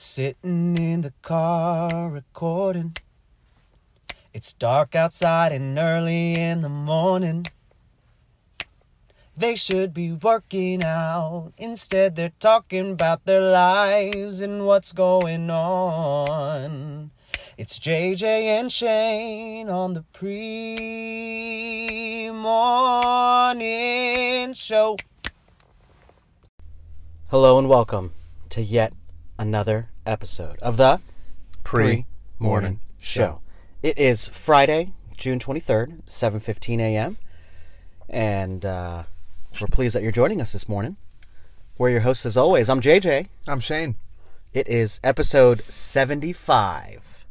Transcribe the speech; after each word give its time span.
Sitting 0.00 0.78
in 0.78 1.00
the 1.00 1.12
car 1.22 2.08
recording. 2.08 2.96
It's 4.32 4.52
dark 4.52 4.94
outside 4.94 5.50
and 5.50 5.76
early 5.76 6.34
in 6.34 6.62
the 6.62 6.68
morning. 6.68 7.48
They 9.36 9.56
should 9.56 9.92
be 9.92 10.12
working 10.12 10.84
out. 10.84 11.52
Instead, 11.58 12.14
they're 12.14 12.30
talking 12.38 12.92
about 12.92 13.24
their 13.24 13.40
lives 13.40 14.38
and 14.38 14.64
what's 14.64 14.92
going 14.92 15.50
on. 15.50 17.10
It's 17.56 17.80
JJ 17.80 18.22
and 18.22 18.70
Shane 18.70 19.68
on 19.68 19.94
the 19.94 20.04
pre 20.12 20.70
morning 22.30 23.34
show. 24.54 24.96
Hello 27.30 27.58
and 27.58 27.68
welcome 27.68 28.12
to 28.50 28.62
yet 28.62 28.92
another 29.48 29.88
episode 30.04 30.58
of 30.58 30.76
the 30.76 31.00
Pre 31.64 32.04
Morning 32.38 32.80
Show. 32.98 33.40
It 33.82 33.96
is 33.96 34.28
Friday, 34.28 34.92
June 35.16 35.38
23rd, 35.38 36.02
7:15 36.04 36.80
a.m. 36.80 37.16
And 38.10 38.62
uh, 38.66 39.04
we're 39.58 39.66
pleased 39.68 39.94
that 39.96 40.02
you're 40.02 40.12
joining 40.12 40.42
us 40.42 40.52
this 40.52 40.68
morning. 40.68 40.98
We're 41.78 41.88
your 41.88 42.00
hosts 42.02 42.26
as 42.26 42.36
always. 42.36 42.68
I'm 42.68 42.82
JJ. 42.82 43.28
I'm 43.48 43.58
Shane. 43.60 43.94
It 44.52 44.68
is 44.68 45.00
episode 45.02 45.62
75. 45.62 47.24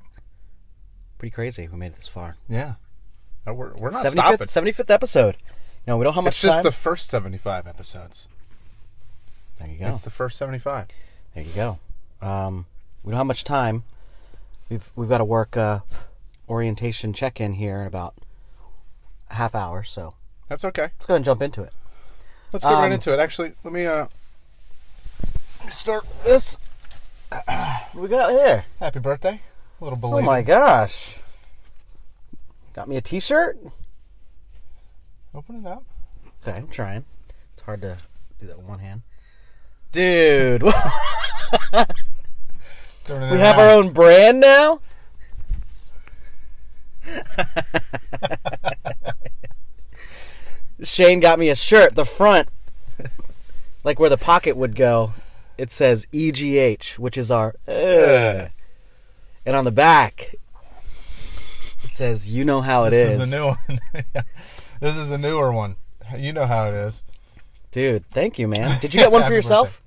Pretty 1.19 1.31
crazy. 1.31 1.67
We 1.67 1.77
made 1.77 1.91
it 1.91 1.95
this 1.97 2.07
far. 2.07 2.37
Yeah. 2.49 2.73
Uh, 3.47 3.53
We're, 3.53 3.73
we're 3.77 3.91
not 3.91 4.03
75th, 4.03 4.47
stopping. 4.49 4.73
75th 4.73 4.89
episode. 4.89 5.35
You 5.85 5.91
know, 5.91 5.97
we 5.97 6.03
don't 6.03 6.15
have 6.15 6.23
much 6.23 6.33
It's 6.33 6.41
just 6.41 6.57
time. 6.57 6.63
the 6.63 6.71
first 6.71 7.11
75 7.11 7.67
episodes. 7.67 8.27
there 9.59 9.69
you 9.69 9.77
go. 9.77 9.85
It's 9.87 10.01
the 10.01 10.09
first 10.09 10.39
75. 10.39 10.87
There 11.35 11.43
you 11.43 11.53
go. 11.53 11.77
Um, 12.21 12.65
we 13.03 13.11
don't 13.11 13.17
have 13.17 13.27
much 13.27 13.43
time. 13.43 13.83
We've 14.69 14.89
we've 14.95 15.09
got 15.09 15.19
to 15.19 15.25
work 15.25 15.55
uh, 15.55 15.79
orientation 16.49 17.13
check 17.13 17.39
in 17.39 17.53
here 17.53 17.81
in 17.81 17.87
about 17.87 18.15
a 19.29 19.35
half 19.35 19.55
hour. 19.55 19.83
So 19.83 20.15
That's 20.49 20.65
okay. 20.65 20.83
let's 20.83 21.05
go 21.05 21.13
ahead 21.13 21.17
and 21.19 21.25
jump 21.25 21.41
into 21.41 21.63
it. 21.63 21.73
Let's 22.51 22.65
get 22.65 22.73
Um, 22.73 22.81
right 22.83 22.91
into 22.91 23.13
it. 23.13 23.19
Actually, 23.19 23.53
let 23.63 23.73
me 23.73 23.85
uh 23.85 24.07
start 25.69 26.05
this. 26.23 26.57
What 27.29 27.95
we 27.95 28.07
got 28.07 28.31
here? 28.31 28.65
Happy 28.79 28.99
birthday. 28.99 29.41
A 29.79 29.83
little 29.83 29.99
Oh 30.03 30.21
my 30.21 30.41
gosh! 30.41 31.17
Got 32.73 32.87
me 32.87 32.95
a 32.97 33.01
T-shirt. 33.01 33.57
Open 35.35 35.57
it 35.57 35.65
up. 35.67 35.83
Okay, 36.41 36.57
I'm 36.57 36.67
trying. 36.67 37.05
It's 37.51 37.61
hard 37.61 37.81
to 37.81 37.97
do 38.39 38.47
that 38.47 38.57
with 38.57 38.65
one 38.67 38.79
hand. 38.79 39.01
Dude, 39.91 40.63
we 43.09 43.15
Turn 43.15 43.37
have 43.39 43.57
around. 43.57 43.69
our 43.69 43.75
own 43.75 43.89
brand 43.93 44.39
now. 44.39 44.81
Shane 50.83 51.19
got 51.19 51.39
me 51.39 51.49
a 51.49 51.55
shirt. 51.55 51.95
The 51.95 52.05
front, 52.05 52.49
like 53.83 53.99
where 53.99 54.09
the 54.09 54.17
pocket 54.17 54.55
would 54.57 54.75
go, 54.75 55.13
it 55.57 55.71
says 55.71 56.07
EGH, 56.13 56.99
which 56.99 57.17
is 57.17 57.31
our. 57.31 57.55
Uh. 57.67 57.71
Ugh. 57.71 58.51
And 59.45 59.55
on 59.55 59.63
the 59.65 59.71
back, 59.71 60.35
it 61.83 61.91
says, 61.91 62.29
"You 62.29 62.43
know 62.43 62.61
how 62.61 62.83
it 62.83 62.91
This 62.91 63.17
is." 63.17 63.27
is 63.27 63.33
a 63.33 63.37
new 63.37 63.47
one. 63.47 63.79
this 64.81 64.97
is 64.97 65.09
a 65.09 65.17
newer 65.17 65.51
one. 65.51 65.77
You 66.17 66.33
know 66.33 66.45
how 66.45 66.67
it 66.67 66.73
is. 66.73 67.01
Dude, 67.71 68.05
thank 68.11 68.37
you, 68.37 68.47
man. 68.47 68.79
Did 68.81 68.93
you 68.93 68.99
get 68.99 69.11
one 69.11 69.21
for 69.21 69.25
Happy 69.25 69.35
yourself? 69.35 69.81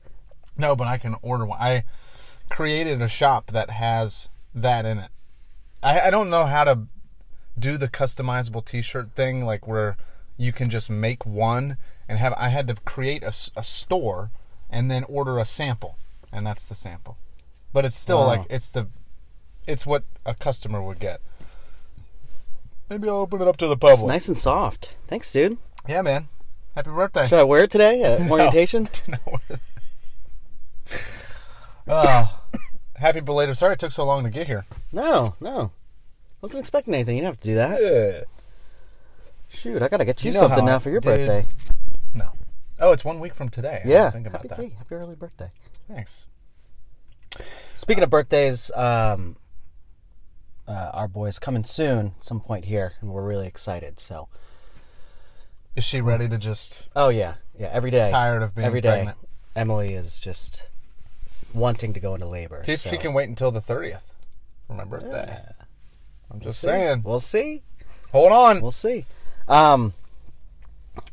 No, 0.56 0.74
but 0.74 0.88
I 0.88 0.98
can 0.98 1.14
order 1.22 1.46
one. 1.46 1.58
I 1.60 1.84
created 2.50 3.00
a 3.00 3.08
shop 3.08 3.50
that 3.52 3.70
has 3.70 4.28
that 4.54 4.84
in 4.84 4.98
it. 4.98 5.10
I, 5.82 6.00
I 6.00 6.10
don't 6.10 6.28
know 6.30 6.44
how 6.46 6.64
to 6.64 6.80
do 7.58 7.78
the 7.78 7.88
customizable 7.88 8.64
T-shirt 8.64 9.12
thing, 9.14 9.44
like 9.46 9.66
where 9.66 9.96
you 10.36 10.52
can 10.52 10.68
just 10.68 10.90
make 10.90 11.24
one 11.24 11.76
and 12.08 12.18
have. 12.18 12.34
I 12.36 12.48
had 12.48 12.66
to 12.68 12.74
create 12.74 13.22
a 13.22 13.32
store 13.62 14.30
and 14.68 14.90
then 14.90 15.04
order 15.04 15.38
a 15.38 15.44
sample, 15.44 15.96
and 16.32 16.46
that's 16.46 16.64
the 16.64 16.74
sample. 16.74 17.16
But 17.72 17.84
it's 17.84 17.96
still 17.96 18.18
Wow. 18.20 18.26
like 18.26 18.46
it's 18.50 18.70
the, 18.70 18.88
it's 19.66 19.86
what 19.86 20.02
a 20.26 20.34
customer 20.34 20.82
would 20.82 20.98
get. 20.98 21.20
Maybe 22.88 23.08
I'll 23.08 23.16
open 23.16 23.40
it 23.40 23.46
up 23.48 23.56
to 23.58 23.68
the 23.68 23.76
public. 23.76 23.94
It's 23.98 24.04
nice 24.04 24.28
and 24.28 24.36
soft. 24.36 24.96
Thanks, 25.06 25.32
dude. 25.32 25.58
Yeah, 25.88 26.02
man. 26.02 26.28
Happy 26.74 26.90
birthday. 26.90 27.26
Should 27.26 27.38
I 27.38 27.44
wear 27.44 27.62
it 27.64 27.70
today 27.70 28.02
at 28.02 28.20
No. 28.26 28.32
orientation? 28.32 28.88
Oh, 31.88 32.39
happy 33.00 33.20
belated. 33.20 33.56
Sorry 33.56 33.72
it 33.74 33.78
took 33.78 33.92
so 33.92 34.04
long 34.04 34.24
to 34.24 34.30
get 34.30 34.46
here. 34.46 34.64
No, 34.92 35.34
no. 35.40 35.72
Wasn't 36.40 36.60
expecting 36.60 36.94
anything. 36.94 37.16
You 37.16 37.22
don't 37.22 37.32
have 37.32 37.40
to 37.40 37.48
do 37.48 37.54
that. 37.56 38.24
Shoot, 39.48 39.82
I 39.82 39.88
gotta 39.88 40.04
get 40.04 40.22
you, 40.24 40.28
You 40.30 40.34
know 40.34 40.40
something 40.40 40.60
how- 40.60 40.72
now 40.74 40.78
for 40.78 40.90
your 40.90 41.00
dude. 41.00 41.26
birthday. 41.26 41.46
No. 42.14 42.30
Oh, 42.78 42.92
it's 42.92 43.04
one 43.04 43.18
week 43.20 43.34
from 43.34 43.48
today. 43.48 43.82
I 43.84 43.88
Yeah. 43.88 44.10
think 44.10 44.26
about 44.26 44.42
happy, 44.42 44.48
that. 44.48 44.58
hey, 44.58 44.68
happy 44.78 44.94
early 44.94 45.16
birthday. 45.16 45.50
Thanks. 45.88 46.26
Speaking 47.74 48.02
of 48.04 48.10
birthdays, 48.10 48.70
um, 48.74 49.36
uh, 50.68 50.90
our 50.94 51.08
boy's 51.08 51.38
coming 51.38 51.64
soon 51.64 52.14
at 52.18 52.24
some 52.24 52.40
point 52.40 52.66
here, 52.66 52.94
and 53.00 53.10
we're 53.12 53.24
really 53.26 53.46
excited. 53.46 53.98
So, 54.00 54.28
Is 55.76 55.84
she 55.84 56.00
ready 56.00 56.28
to 56.28 56.36
just 56.38 56.88
oh 56.96 57.08
yeah, 57.10 57.34
yeah. 57.58 57.68
Every 57.72 57.90
day, 57.90 58.10
tired 58.10 58.42
of 58.42 58.54
being 58.54 58.66
every 58.66 58.80
day, 58.80 58.90
pregnant? 58.90 59.18
Emily 59.54 59.94
is 59.94 60.18
just 60.18 60.62
wanting 61.54 61.92
to 61.94 62.00
go 62.00 62.14
into 62.14 62.26
labor. 62.26 62.62
See 62.64 62.72
if 62.72 62.80
so- 62.80 62.90
she 62.90 62.96
can 62.98 63.12
wait 63.12 63.28
until 63.28 63.50
the 63.50 63.60
thirtieth 63.60 64.14
for 64.66 64.74
my 64.74 64.84
birthday. 64.84 65.26
Yeah. 65.28 65.64
I'm 66.30 66.40
just 66.40 66.60
See? 66.60 66.66
saying. 66.66 67.02
We'll 67.04 67.18
see. 67.20 67.62
Hold 68.12 68.32
on. 68.32 68.60
We'll 68.60 68.70
see. 68.70 69.04
Um, 69.48 69.94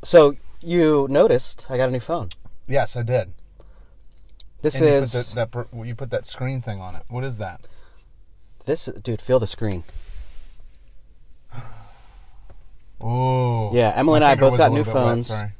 so 0.03 0.35
you 0.61 1.07
noticed 1.09 1.65
I 1.69 1.77
got 1.77 1.89
a 1.89 1.91
new 1.91 1.99
phone. 1.99 2.29
yes, 2.67 2.95
I 2.95 3.03
did. 3.03 3.33
This 4.61 4.75
And 4.75 4.85
you 4.85 4.91
put 4.91 4.97
is 5.03 5.33
that, 5.33 5.51
that 5.51 5.67
you 5.85 5.95
put 5.95 6.09
that 6.11 6.25
screen 6.25 6.61
thing 6.61 6.81
on 6.81 6.95
it. 6.95 7.03
What 7.09 7.23
is 7.23 7.37
that? 7.37 7.61
this 8.65 8.85
dude. 8.85 9.21
Feel 9.21 9.39
the 9.39 9.47
screen. 9.47 9.83
Oh. 12.99 13.71
Yeah, 13.73 13.93
Emily 13.95 14.17
and 14.17 14.25
I 14.25 14.35
both 14.35 14.57
got 14.57 14.71
new 14.71 14.77
wet, 14.81 14.87
phones. 14.93 15.27
sorry. 15.27 15.51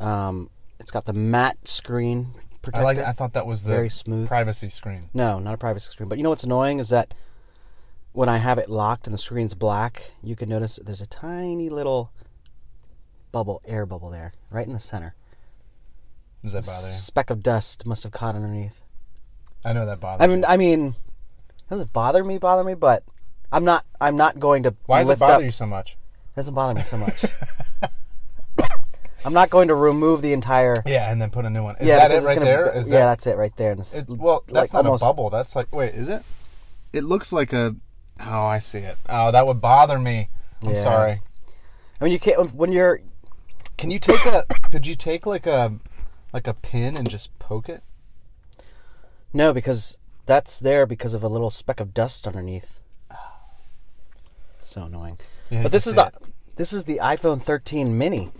Um, 0.00 0.48
it's 0.80 0.90
got 0.90 1.04
the 1.04 1.12
matte 1.12 1.68
screen 1.68 2.28
I 2.62 2.70
protector. 2.70 2.84
like. 2.84 2.98
I 2.98 3.12
thought 3.12 3.32
that 3.34 3.46
was 3.46 3.64
the 3.64 3.70
Very 3.72 3.88
smooth. 3.88 4.28
privacy 4.28 4.68
screen. 4.68 5.02
No, 5.12 5.38
not 5.38 5.54
a 5.54 5.58
privacy 5.58 5.90
screen. 5.90 6.08
But 6.08 6.18
you 6.18 6.24
know 6.24 6.30
what's 6.30 6.44
annoying 6.44 6.78
is 6.78 6.88
that 6.90 7.14
when 8.12 8.28
I 8.28 8.38
have 8.38 8.58
it 8.58 8.68
locked 8.68 9.06
and 9.06 9.14
the 9.14 9.18
screen's 9.18 9.54
black, 9.54 10.12
you 10.22 10.36
can 10.36 10.48
notice 10.48 10.78
there's 10.84 11.00
a 11.00 11.06
tiny 11.06 11.68
little 11.70 12.10
bubble, 13.32 13.62
air 13.64 13.86
bubble 13.86 14.10
there, 14.10 14.32
right 14.50 14.66
in 14.66 14.72
the 14.72 14.78
center. 14.78 15.14
Does 16.42 16.52
that 16.52 16.66
bother 16.66 16.88
you? 16.88 16.94
Speck 16.94 17.30
of 17.30 17.42
dust 17.42 17.86
must 17.86 18.02
have 18.02 18.12
caught 18.12 18.34
underneath. 18.34 18.80
I 19.64 19.72
know 19.72 19.86
that 19.86 20.00
bothers. 20.00 20.22
I 20.24 20.26
mean, 20.26 20.44
I 20.46 20.56
mean, 20.56 20.94
doesn't 21.70 21.92
bother 21.92 22.22
me, 22.24 22.38
bother 22.38 22.64
me, 22.64 22.74
but 22.74 23.04
I'm 23.52 23.64
not. 23.64 23.84
I'm 24.00 24.16
not 24.16 24.38
going 24.38 24.64
to. 24.64 24.74
Why 24.86 25.00
does 25.00 25.10
it 25.10 25.18
bother 25.18 25.34
up- 25.34 25.42
you 25.42 25.50
so 25.52 25.66
much? 25.66 25.92
It 26.32 26.36
Doesn't 26.36 26.54
bother 26.54 26.74
me 26.74 26.82
so 26.82 26.96
much. 26.96 27.24
I'm 29.24 29.32
not 29.32 29.50
going 29.50 29.68
to 29.68 29.74
remove 29.74 30.22
the 30.22 30.32
entire. 30.32 30.74
Yeah, 30.86 31.10
and 31.10 31.20
then 31.20 31.30
put 31.30 31.44
a 31.44 31.50
new 31.50 31.62
one. 31.62 31.76
Is 31.76 31.86
yeah, 31.86 31.96
that 32.08 32.10
it 32.10 32.24
right 32.24 32.34
gonna- 32.34 32.44
there? 32.44 32.72
Is 32.76 32.90
yeah, 32.90 33.00
that, 33.00 33.04
that's 33.06 33.26
it 33.26 33.36
right 33.36 33.54
there. 33.56 33.74
This, 33.74 33.98
It, 33.98 34.08
well, 34.08 34.42
that's 34.48 34.74
like 34.74 34.82
not 34.84 34.86
almost, 34.86 35.02
a 35.02 35.06
bubble. 35.06 35.30
That's 35.30 35.54
like 35.56 35.72
wait, 35.74 35.94
is 35.94 36.08
it? 36.08 36.22
It 36.92 37.04
looks 37.04 37.32
like 37.32 37.52
a. 37.52 37.76
Oh, 38.20 38.44
I 38.44 38.58
see 38.58 38.80
it. 38.80 38.96
Oh, 39.08 39.30
that 39.32 39.46
would 39.46 39.60
bother 39.60 39.98
me. 39.98 40.28
I'm 40.64 40.74
Yeah. 40.74 40.82
sorry. 40.82 41.22
I 42.00 42.04
mean, 42.04 42.12
you 42.12 42.18
can't 42.18 42.52
when 42.54 42.72
you're. 42.72 43.00
Can 43.78 43.90
you 43.90 43.98
take 43.98 44.24
a? 44.26 44.44
could 44.70 44.86
you 44.86 44.96
take 44.96 45.24
like 45.26 45.46
a, 45.46 45.72
like 46.32 46.46
a 46.46 46.54
pin 46.54 46.96
and 46.96 47.08
just 47.08 47.36
poke 47.38 47.68
it? 47.68 47.82
No, 49.32 49.52
because 49.52 49.96
that's 50.26 50.58
there 50.58 50.84
because 50.84 51.14
of 51.14 51.22
a 51.22 51.28
little 51.28 51.50
speck 51.50 51.80
of 51.80 51.94
dust 51.94 52.26
underneath. 52.26 52.80
So 54.60 54.82
annoying. 54.84 55.18
Yeah, 55.50 55.62
but 55.64 55.72
this 55.72 55.86
is 55.86 55.94
the 55.94 56.12
this 56.56 56.72
is 56.72 56.84
the 56.84 56.98
iPhone 57.02 57.40
13 57.42 57.96
mini. 57.96 58.30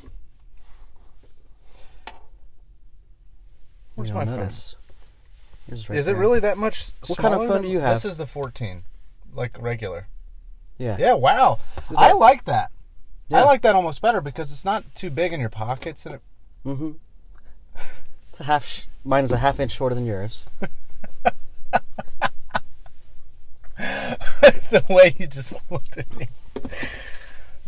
Where's 3.94 4.08
You'll 4.10 4.18
my 4.18 4.24
phone? 4.24 4.36
notice. 4.38 4.76
Yours 5.68 5.80
is 5.80 5.88
right 5.90 5.98
Is 5.98 6.06
it 6.08 6.16
really 6.16 6.40
that 6.40 6.58
much? 6.58 6.90
What 7.06 7.18
kind 7.18 7.34
of 7.34 7.46
phone 7.46 7.62
do 7.62 7.68
you 7.68 7.80
have? 7.80 7.94
This 7.94 8.04
is 8.04 8.18
the 8.18 8.26
14, 8.26 8.82
like 9.34 9.56
regular. 9.60 10.06
Yeah. 10.78 10.96
Yeah. 10.98 11.12
Wow. 11.14 11.58
I 11.96 12.12
like 12.12 12.44
that. 12.46 12.70
I 13.32 13.42
like 13.44 13.62
that 13.62 13.74
almost 13.74 14.02
better 14.02 14.20
because 14.20 14.52
it's 14.52 14.64
not 14.64 14.94
too 14.94 15.08
big 15.08 15.32
in 15.32 15.40
your 15.40 15.48
pockets 15.48 16.04
and 16.04 16.16
it. 16.16 16.20
Mm-hmm. 16.66 16.90
It's 18.30 18.40
a 18.40 18.44
half. 18.44 18.64
Sh- 18.66 18.86
mine 19.04 19.24
is 19.24 19.32
a 19.32 19.38
half 19.38 19.58
inch 19.60 19.72
shorter 19.72 19.94
than 19.94 20.04
yours. 20.06 20.44
the 23.78 24.84
way 24.88 25.14
you 25.18 25.26
just 25.26 25.54
looked 25.70 25.96
at 25.96 26.14
me. 26.16 26.28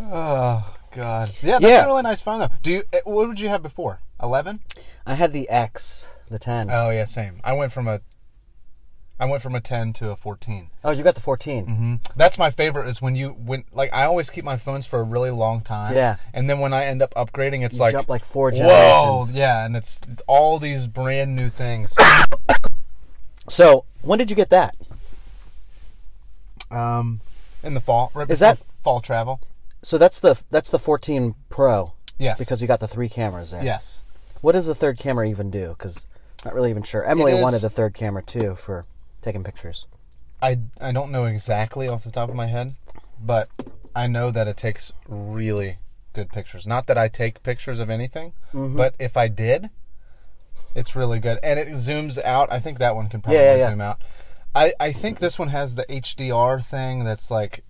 Oh 0.01 0.77
God. 0.93 1.33
Yeah, 1.43 1.59
that's 1.59 1.65
Yeah. 1.65 1.85
a 1.85 1.87
really 1.87 2.03
nice 2.03 2.21
phone 2.21 2.41
though. 2.41 2.51
Do 2.63 2.73
you? 2.73 2.83
eh, 2.93 3.01
What 3.05 3.29
would 3.29 3.41
you 3.41 3.49
have 3.49 3.63
before? 3.63 4.01
Eleven? 4.23 4.61
I 5.07 5.15
had 5.15 5.33
the 5.33 5.49
X, 5.49 6.07
the 6.31 6.39
10. 6.39 6.69
Oh 6.71 6.91
yeah, 6.91 7.05
same. 7.05 7.41
I 7.45 7.53
went 7.53 7.73
from 7.73 7.87
a. 7.89 8.01
I 9.21 9.27
went 9.27 9.43
from 9.45 9.55
a 9.55 9.61
10 9.61 9.93
to 9.95 10.11
a 10.11 10.17
14. 10.17 10.71
Oh, 10.83 10.91
you 10.91 11.05
got 11.05 11.15
the 11.15 11.21
14. 11.21 11.67
hmm 11.67 11.95
That's 12.17 12.37
my 12.37 12.51
favorite. 12.51 12.89
Is 12.89 13.01
when 13.01 13.15
you 13.15 13.31
when 13.31 13.63
like 13.73 13.93
I 13.95 14.05
always 14.05 14.29
keep 14.29 14.45
my 14.45 14.57
phones 14.57 14.87
for 14.87 14.99
a 14.99 15.05
really 15.05 15.31
long 15.31 15.61
time. 15.61 15.95
Yeah. 15.95 16.17
And 16.33 16.51
then 16.51 16.59
when 16.59 16.73
I 16.73 16.85
end 16.85 17.01
up 17.01 17.15
upgrading, 17.15 17.65
it's 17.65 17.77
You 17.77 17.83
like 17.83 17.93
jump 17.93 18.09
like 18.09 18.25
four 18.25 18.51
whoa, 18.51 19.27
yeah, 19.33 19.65
and 19.65 19.77
it's, 19.77 20.01
it's 20.11 20.23
all 20.27 20.59
these 20.59 20.87
brand 20.89 21.37
new 21.37 21.49
things. 21.49 21.95
So 23.47 23.85
when 24.01 24.19
did 24.19 24.31
you 24.31 24.37
get 24.37 24.49
that? 24.51 24.75
um, 26.71 27.21
in 27.63 27.75
the 27.75 27.81
fall, 27.81 28.11
right 28.15 28.29
Is 28.31 28.41
that- 28.41 28.59
fall 28.83 29.01
travel? 29.01 29.39
So 29.83 29.99
that's 29.99 30.19
the 30.19 30.43
that's 30.51 30.71
the 30.71 30.79
14 30.79 31.35
Pro 31.51 31.93
Yes. 32.19 32.39
because 32.39 32.63
you 32.63 32.67
got 32.69 32.81
the 32.81 32.89
three 32.89 33.09
cameras 33.11 33.51
there. 33.51 33.63
yes, 33.63 34.03
What 34.41 34.53
does 34.53 34.67
the 34.67 34.75
third 34.75 34.99
camera 34.99 35.29
even 35.29 35.51
do? 35.51 35.71
Because 35.79 36.07
not 36.45 36.55
really 36.55 36.71
even 36.71 36.83
sure. 36.83 37.05
Emily 37.05 37.33
is- 37.33 37.43
wanted 37.43 37.61
the 37.61 37.71
third 37.71 37.95
camera 37.95 38.23
too 38.23 38.55
for 38.55 38.85
taking 39.23 39.43
pictures. 39.45 39.87
I 40.43 40.59
I 40.81 40.93
don't 40.93 41.11
know 41.11 41.25
exactly 41.25 41.89
off 41.89 42.05
the 42.05 42.11
top 42.11 42.29
of 42.29 42.35
my 42.35 42.47
head, 42.47 42.73
but 43.21 43.49
I 43.97 44.07
know 44.07 44.31
that 44.31 44.47
it 44.49 44.57
takes 44.57 44.93
really 45.09 45.79
good 46.13 46.31
pictures. 46.31 46.67
Not 46.67 46.87
that 46.87 46.99
I 46.99 47.09
take 47.09 47.43
pictures 47.43 47.79
of 47.81 47.89
anything, 47.91 48.33
Mm-hmm. 48.53 48.77
but 48.77 48.95
if 48.99 49.17
I 49.17 49.29
did, 49.29 49.71
it's 50.75 50.95
really 50.97 51.19
good. 51.19 51.39
And 51.43 51.59
it 51.59 51.69
zooms 51.69 52.23
out. 52.23 52.53
I 52.53 52.59
think 52.61 52.79
that 52.79 52.95
one 52.95 53.09
can 53.09 53.21
probably 53.21 53.39
Yeah, 53.41 53.57
yeah, 53.57 53.69
zoom 53.71 53.81
out. 53.81 54.01
I, 54.55 54.73
I 54.79 54.93
think 54.93 55.19
this 55.19 55.39
one 55.39 55.49
has 55.49 55.75
the 55.75 55.85
HDR 55.87 56.65
thing 56.65 57.05
that's 57.05 57.31
like 57.31 57.65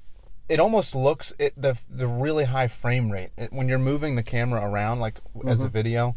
it 0.48 0.60
almost 0.60 0.94
looks 0.94 1.32
it 1.38 1.54
the 1.56 1.78
the 1.88 2.06
really 2.06 2.44
high 2.44 2.68
frame 2.68 3.10
rate. 3.10 3.30
It, 3.38 3.52
when 3.52 3.68
you're 3.68 3.78
moving 3.78 4.16
the 4.16 4.22
camera 4.22 4.60
around 4.68 5.00
like 5.00 5.18
as 5.46 5.58
Mm-hmm. 5.58 5.66
a 5.66 5.68
video, 5.70 6.16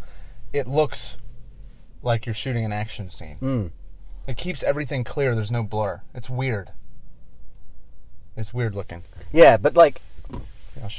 it 0.53 0.67
looks 0.67 1.17
like 2.07 2.25
you're 2.25 2.33
shooting 2.33 2.65
an 2.65 2.73
action 2.73 3.09
scene. 3.09 3.37
Mm. 3.41 3.71
It 4.25 4.37
keeps 4.37 4.63
everything 4.63 5.03
clear. 5.03 5.35
There's 5.35 5.51
no 5.51 5.61
blur. 5.61 6.01
It's 6.15 6.29
weird. 6.29 6.71
It's 8.35 8.53
weird 8.53 8.75
looking. 8.75 9.03
Yeah, 9.31 9.57
but 9.57 9.75
like 9.75 10.01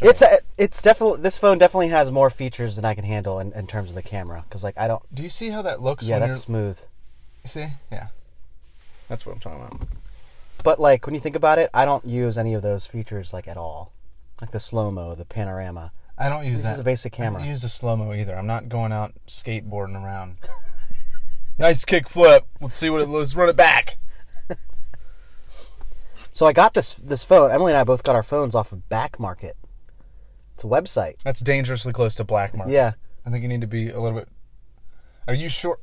it's 0.02 0.22
a, 0.22 0.38
it's 0.56 0.82
definitely 0.82 1.22
this 1.22 1.38
phone 1.38 1.58
definitely 1.58 1.88
has 1.88 2.10
more 2.10 2.30
features 2.30 2.76
than 2.76 2.84
I 2.84 2.94
can 2.94 3.04
handle 3.04 3.38
in, 3.38 3.52
in 3.52 3.66
terms 3.66 3.90
of 3.90 3.94
the 3.94 4.02
camera. 4.02 4.44
Because 4.48 4.62
like 4.62 4.78
I 4.78 4.86
don't. 4.86 5.02
Do 5.14 5.22
you 5.22 5.28
see 5.28 5.50
how 5.50 5.62
that 5.62 5.82
looks? 5.82 6.06
Yeah, 6.06 6.18
that's 6.18 6.38
smooth. 6.38 6.78
you're, 7.44 7.48
see. 7.48 7.68
Yeah, 7.90 8.08
that's 9.08 9.24
what 9.26 9.32
I'm 9.32 9.40
talking 9.40 9.60
about. 9.60 9.88
But 10.64 10.80
like 10.80 11.06
when 11.06 11.14
you 11.14 11.20
think 11.20 11.36
about 11.36 11.58
it, 11.58 11.70
I 11.72 11.84
don't 11.84 12.04
use 12.04 12.36
any 12.36 12.54
of 12.54 12.62
those 12.62 12.86
features 12.86 13.32
like 13.32 13.48
at 13.48 13.56
all. 13.56 13.92
Like 14.40 14.50
the 14.50 14.60
slow 14.60 14.90
mo, 14.90 15.14
the 15.14 15.24
panorama. 15.24 15.92
I 16.16 16.28
don't 16.28 16.44
use 16.44 16.62
that. 16.62 16.70
This 16.70 16.70
that. 16.70 16.74
is 16.74 16.80
a 16.80 16.84
basic 16.84 17.12
camera. 17.12 17.40
I 17.40 17.44
don't 17.44 17.50
use 17.50 17.62
the 17.62 17.68
slow 17.68 17.96
mo 17.96 18.12
either. 18.12 18.36
I'm 18.36 18.46
not 18.46 18.68
going 18.68 18.92
out 18.92 19.12
skateboarding 19.28 20.02
around. 20.02 20.38
nice 21.58 21.84
kick 21.84 22.08
flip. 22.08 22.46
Let's 22.60 22.74
see 22.76 22.90
what 22.90 23.00
it. 23.02 23.08
Let's 23.08 23.34
run 23.34 23.48
it 23.48 23.56
back. 23.56 23.96
So 26.32 26.46
I 26.46 26.52
got 26.52 26.72
this 26.74 26.94
this 26.94 27.24
phone. 27.24 27.50
Emily 27.50 27.72
and 27.72 27.78
I 27.78 27.82
both 27.82 28.04
got 28.04 28.14
our 28.14 28.22
phones 28.22 28.54
off 28.54 28.70
of 28.70 28.88
Back 28.88 29.18
Market. 29.18 29.56
It's 30.54 30.62
a 30.62 30.68
website. 30.68 31.20
That's 31.24 31.40
dangerously 31.40 31.92
close 31.92 32.14
to 32.14 32.22
black 32.24 32.56
market. 32.56 32.72
Yeah. 32.72 32.92
I 33.26 33.30
think 33.30 33.42
you 33.42 33.48
need 33.48 33.60
to 33.62 33.66
be 33.66 33.90
a 33.90 33.98
little 34.00 34.18
bit. 34.20 34.28
Are 35.26 35.34
you 35.34 35.48
sure? 35.48 35.80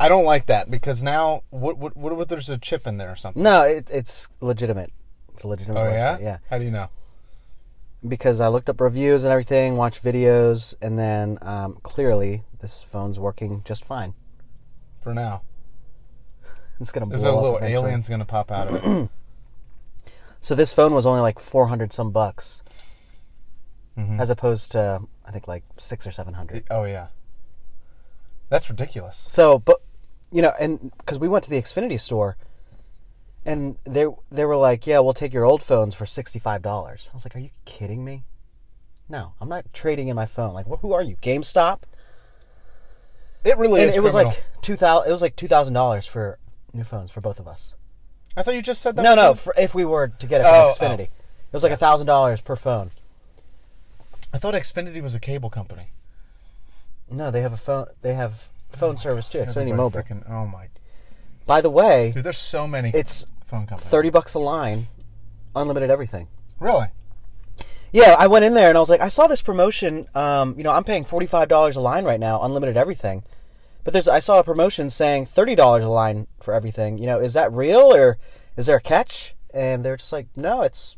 I 0.00 0.08
don't 0.08 0.24
like 0.24 0.46
that 0.46 0.70
because 0.70 1.02
now 1.02 1.42
what 1.50 1.76
what 1.76 1.94
what 1.96 2.18
if 2.18 2.28
there's 2.28 2.48
a 2.48 2.56
chip 2.56 2.86
in 2.86 2.96
there 2.96 3.10
or 3.12 3.16
something? 3.16 3.42
No, 3.42 3.62
it, 3.62 3.90
it's 3.92 4.28
legitimate. 4.40 4.90
It's 5.34 5.42
a 5.42 5.48
legitimate 5.48 5.80
Oh 5.80 5.84
yeah. 5.90 6.16
website. 6.16 6.22
Yeah. 6.22 6.38
How 6.48 6.56
do 6.58 6.64
you 6.64 6.70
know? 6.70 6.88
Because 8.08 8.40
I 8.40 8.48
looked 8.48 8.70
up 8.70 8.80
reviews 8.80 9.24
and 9.24 9.32
everything, 9.32 9.76
watched 9.76 10.02
videos, 10.02 10.74
and 10.80 10.98
then 10.98 11.36
um, 11.42 11.78
clearly 11.82 12.44
this 12.60 12.82
phone's 12.82 13.18
working 13.18 13.60
just 13.66 13.84
fine. 13.84 14.14
For 15.06 15.14
now, 15.14 15.42
It's 16.80 16.90
gonna 16.90 17.06
blow 17.06 17.10
there's 17.10 17.22
a 17.22 17.32
little 17.32 17.58
eventually. 17.58 17.86
alien's 17.90 18.08
gonna 18.08 18.24
pop 18.24 18.50
out 18.50 18.66
of 18.66 18.74
it. 18.84 19.08
So 20.40 20.56
this 20.56 20.72
phone 20.72 20.92
was 20.94 21.06
only 21.06 21.20
like 21.20 21.38
four 21.38 21.68
hundred 21.68 21.92
some 21.92 22.10
bucks, 22.10 22.64
Mhm. 23.96 24.20
as 24.20 24.30
opposed 24.30 24.72
to 24.72 25.02
I 25.24 25.30
think 25.30 25.46
like 25.46 25.62
six 25.78 26.08
or 26.08 26.10
seven 26.10 26.34
hundred. 26.34 26.64
Oh 26.72 26.82
yeah. 26.82 27.06
That's 28.48 28.68
ridiculous. 28.68 29.16
So, 29.28 29.60
but 29.60 29.76
you 30.32 30.42
know, 30.42 30.52
and 30.58 30.90
because 30.98 31.20
we 31.20 31.28
went 31.28 31.44
to 31.44 31.50
the 31.50 31.56
Xfinity 31.62 32.00
store, 32.00 32.36
and 33.44 33.76
they 33.84 34.06
they 34.32 34.44
were 34.44 34.56
like, 34.56 34.88
"Yeah, 34.88 34.98
we'll 34.98 35.14
take 35.14 35.32
your 35.32 35.44
old 35.44 35.62
phones 35.62 35.94
for 35.94 36.04
sixty 36.04 36.40
five 36.40 36.62
dollars." 36.62 37.10
I 37.12 37.14
was 37.16 37.24
like, 37.24 37.36
"Are 37.36 37.40
you 37.40 37.50
kidding 37.64 38.04
me?" 38.04 38.24
No, 39.08 39.34
I'm 39.40 39.48
not 39.48 39.72
trading 39.72 40.08
in 40.08 40.16
my 40.16 40.26
phone. 40.26 40.52
Like, 40.52 40.66
wh- 40.66 40.80
who 40.80 40.92
are 40.92 41.02
you, 41.02 41.14
GameStop? 41.18 41.82
It 43.46 43.56
really 43.58 43.80
And 43.82 43.88
is. 43.90 43.96
it 43.96 44.02
was 44.02 44.12
criminal. 44.14 44.32
like 44.34 44.44
two 44.62 44.76
thousand. 44.76 45.08
It 45.08 45.12
was 45.12 45.22
like 45.22 45.36
two 45.36 45.48
thousand 45.48 45.74
dollars 45.74 46.06
for 46.06 46.38
new 46.72 46.84
phones 46.84 47.10
for 47.10 47.20
both 47.20 47.38
of 47.38 47.46
us. 47.48 47.74
I 48.36 48.42
thought 48.42 48.54
you 48.54 48.62
just 48.62 48.82
said 48.82 48.96
that. 48.96 49.02
no, 49.02 49.10
was 49.12 49.16
no, 49.16 49.30
it? 49.32 49.38
for, 49.38 49.54
if 49.56 49.74
we 49.74 49.84
were 49.84 50.08
to 50.08 50.26
get 50.26 50.40
it 50.40 50.44
from 50.44 50.54
Oh, 50.54 50.72
Xfinity, 50.76 51.08
oh. 51.08 51.22
it 51.48 51.52
was 51.52 51.62
like 51.62 51.72
a 51.72 51.76
thousand 51.76 52.06
dollars 52.06 52.40
per 52.40 52.56
phone. 52.56 52.90
I 54.34 54.38
thought 54.38 54.54
Xfinity 54.54 55.00
was 55.02 55.14
a 55.14 55.20
cable 55.20 55.48
company. 55.48 55.88
No, 57.10 57.30
they 57.30 57.40
have 57.40 57.52
a 57.52 57.56
phone. 57.56 57.86
They 58.02 58.14
have 58.14 58.48
phone 58.70 58.96
service 58.96 59.28
too. 59.28 59.38
Xfinity 59.38 59.48
Everybody 59.48 59.72
Mobile. 59.72 60.00
frickin- 60.02 60.30
oh 60.30 60.46
my, 60.46 60.66
By 61.46 61.60
the 61.60 61.70
way, 61.70 62.12
dude, 62.14 62.24
there's 62.24 62.36
so 62.36 62.66
many. 62.66 62.90
it's 62.94 63.26
phone 63.46 63.66
companies. 63.66 63.88
thirty 63.90 64.10
bucks 64.10 64.34
a 64.34 64.38
line, 64.40 64.88
unlimited 65.54 65.88
everything. 65.88 66.28
Really? 66.60 66.86
Yeah, 67.92 68.16
I 68.18 68.26
went 68.26 68.44
in 68.44 68.52
there 68.54 68.68
and 68.68 68.76
I 68.76 68.80
was 68.80 68.90
like, 68.90 69.00
I 69.00 69.08
saw 69.08 69.26
this 69.28 69.40
promotion. 69.40 70.06
Um, 70.14 70.54
you 70.58 70.64
know, 70.64 70.72
I'm 70.72 70.84
paying 70.84 71.04
forty 71.04 71.26
five 71.26 71.48
dollars 71.48 71.76
a 71.76 71.80
line 71.80 72.04
right 72.04 72.20
now, 72.20 72.42
unlimited 72.42 72.76
everything. 72.76 73.22
But 73.86 73.92
there's, 73.92 74.08
I 74.08 74.18
saw 74.18 74.40
a 74.40 74.44
promotion 74.44 74.90
saying 74.90 75.26
thirty 75.26 75.54
dollars 75.54 75.84
a 75.84 75.88
line 75.88 76.26
for 76.40 76.52
everything. 76.52 76.98
You 76.98 77.06
know, 77.06 77.20
is 77.20 77.34
that 77.34 77.52
real 77.52 77.94
or 77.94 78.18
is 78.56 78.66
there 78.66 78.76
a 78.78 78.80
catch? 78.80 79.36
And 79.54 79.84
they're 79.84 79.96
just 79.96 80.12
like, 80.12 80.26
no, 80.36 80.62
it's 80.62 80.96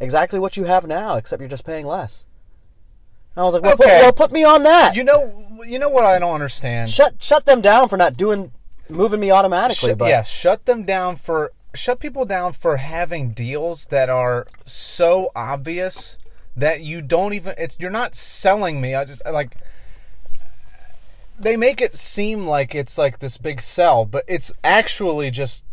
exactly 0.00 0.40
what 0.40 0.56
you 0.56 0.64
have 0.64 0.84
now, 0.88 1.14
except 1.14 1.40
you're 1.40 1.48
just 1.48 1.64
paying 1.64 1.86
less. 1.86 2.26
And 3.36 3.42
I 3.42 3.44
was 3.44 3.54
like, 3.54 3.62
well, 3.62 3.76
put, 3.76 3.86
Okay. 3.86 4.00
well, 4.02 4.12
put 4.12 4.32
me 4.32 4.42
on 4.42 4.64
that. 4.64 4.96
You 4.96 5.04
know, 5.04 5.46
you 5.64 5.78
know 5.78 5.88
what 5.88 6.04
I 6.04 6.18
don't 6.18 6.34
understand. 6.34 6.90
shut, 6.90 7.22
shut 7.22 7.46
them 7.46 7.60
down 7.60 7.88
for 7.88 7.96
not 7.96 8.16
doing, 8.16 8.50
moving 8.88 9.20
me 9.20 9.30
automatically. 9.30 9.90
Shut- 9.90 9.98
but 9.98 10.08
yeah, 10.08 10.24
shut 10.24 10.66
them 10.66 10.82
down 10.82 11.14
for 11.14 11.52
shut 11.72 12.00
people 12.00 12.24
down 12.24 12.52
for 12.52 12.78
having 12.78 13.30
deals 13.30 13.86
that 13.86 14.08
are 14.10 14.44
so 14.64 15.30
obvious 15.36 16.18
that 16.56 16.80
you 16.80 17.00
don't 17.00 17.32
even. 17.32 17.54
It's 17.56 17.76
you're 17.78 17.92
not 17.92 18.16
selling 18.16 18.80
me. 18.80 18.96
I 18.96 19.04
just 19.04 19.22
like 19.24 19.56
they 21.38 21.56
make 21.56 21.80
it 21.80 21.94
seem 21.94 22.46
like 22.46 22.74
it's 22.74 22.98
like 22.98 23.18
this 23.20 23.38
big 23.38 23.60
sell, 23.60 24.04
but 24.04 24.24
it's 24.28 24.52
actually 24.64 25.30
just 25.30 25.64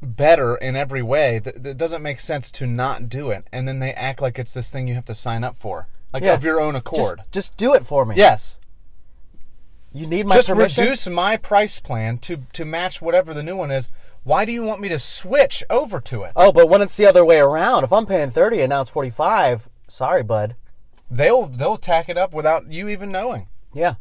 better 0.00 0.56
in 0.56 0.76
every 0.76 1.02
way. 1.02 1.40
It 1.44 1.76
doesn't 1.76 2.02
make 2.02 2.20
sense 2.20 2.50
to 2.52 2.66
not 2.66 3.08
do 3.08 3.30
it, 3.30 3.46
and 3.52 3.66
then 3.68 3.78
they 3.78 3.92
act 3.92 4.20
like 4.20 4.38
it's 4.38 4.54
this 4.54 4.70
thing 4.70 4.88
you 4.88 4.94
have 4.94 5.04
to 5.06 5.14
sign 5.14 5.44
up 5.44 5.58
for, 5.58 5.88
like 6.12 6.22
Yeah. 6.22 6.34
of 6.34 6.44
your 6.44 6.60
own 6.60 6.74
just, 6.74 6.86
accord. 6.86 7.22
just 7.30 7.56
do 7.56 7.74
it 7.74 7.86
for 7.86 8.04
me. 8.04 8.16
yes, 8.16 8.58
You 9.92 10.06
need 10.06 10.26
my 10.26 10.34
just 10.36 10.48
permission. 10.48 10.84
reduce 10.84 11.06
my 11.08 11.36
price 11.36 11.78
plan 11.80 12.18
to 12.18 12.38
to 12.54 12.64
match 12.64 13.02
whatever 13.02 13.34
the 13.34 13.42
new 13.42 13.56
one 13.56 13.70
is. 13.70 13.90
Why 14.24 14.44
do 14.44 14.52
you 14.52 14.62
want 14.62 14.80
me 14.80 14.88
to 14.88 14.98
switch 15.00 15.64
over 15.68 16.00
to 16.00 16.22
it? 16.22 16.32
Oh, 16.36 16.52
but 16.52 16.68
when 16.68 16.80
it's 16.80 16.96
the 16.96 17.06
other 17.06 17.24
way 17.24 17.38
around, 17.40 17.84
if 17.84 17.92
I'm 17.92 18.06
paying 18.06 18.30
thirty 18.30 18.60
and 18.60 18.70
now 18.70 18.80
it's 18.80 18.90
forty 18.90 19.10
five, 19.10 19.68
sorry, 19.88 20.22
bud. 20.22 20.54
They'll 21.10 21.46
they'll 21.46 21.76
tack 21.76 22.08
it 22.08 22.16
up 22.16 22.32
without 22.32 22.68
you 22.72 22.88
even 22.88 23.10
knowing. 23.12 23.48
Yeah. 23.74 23.94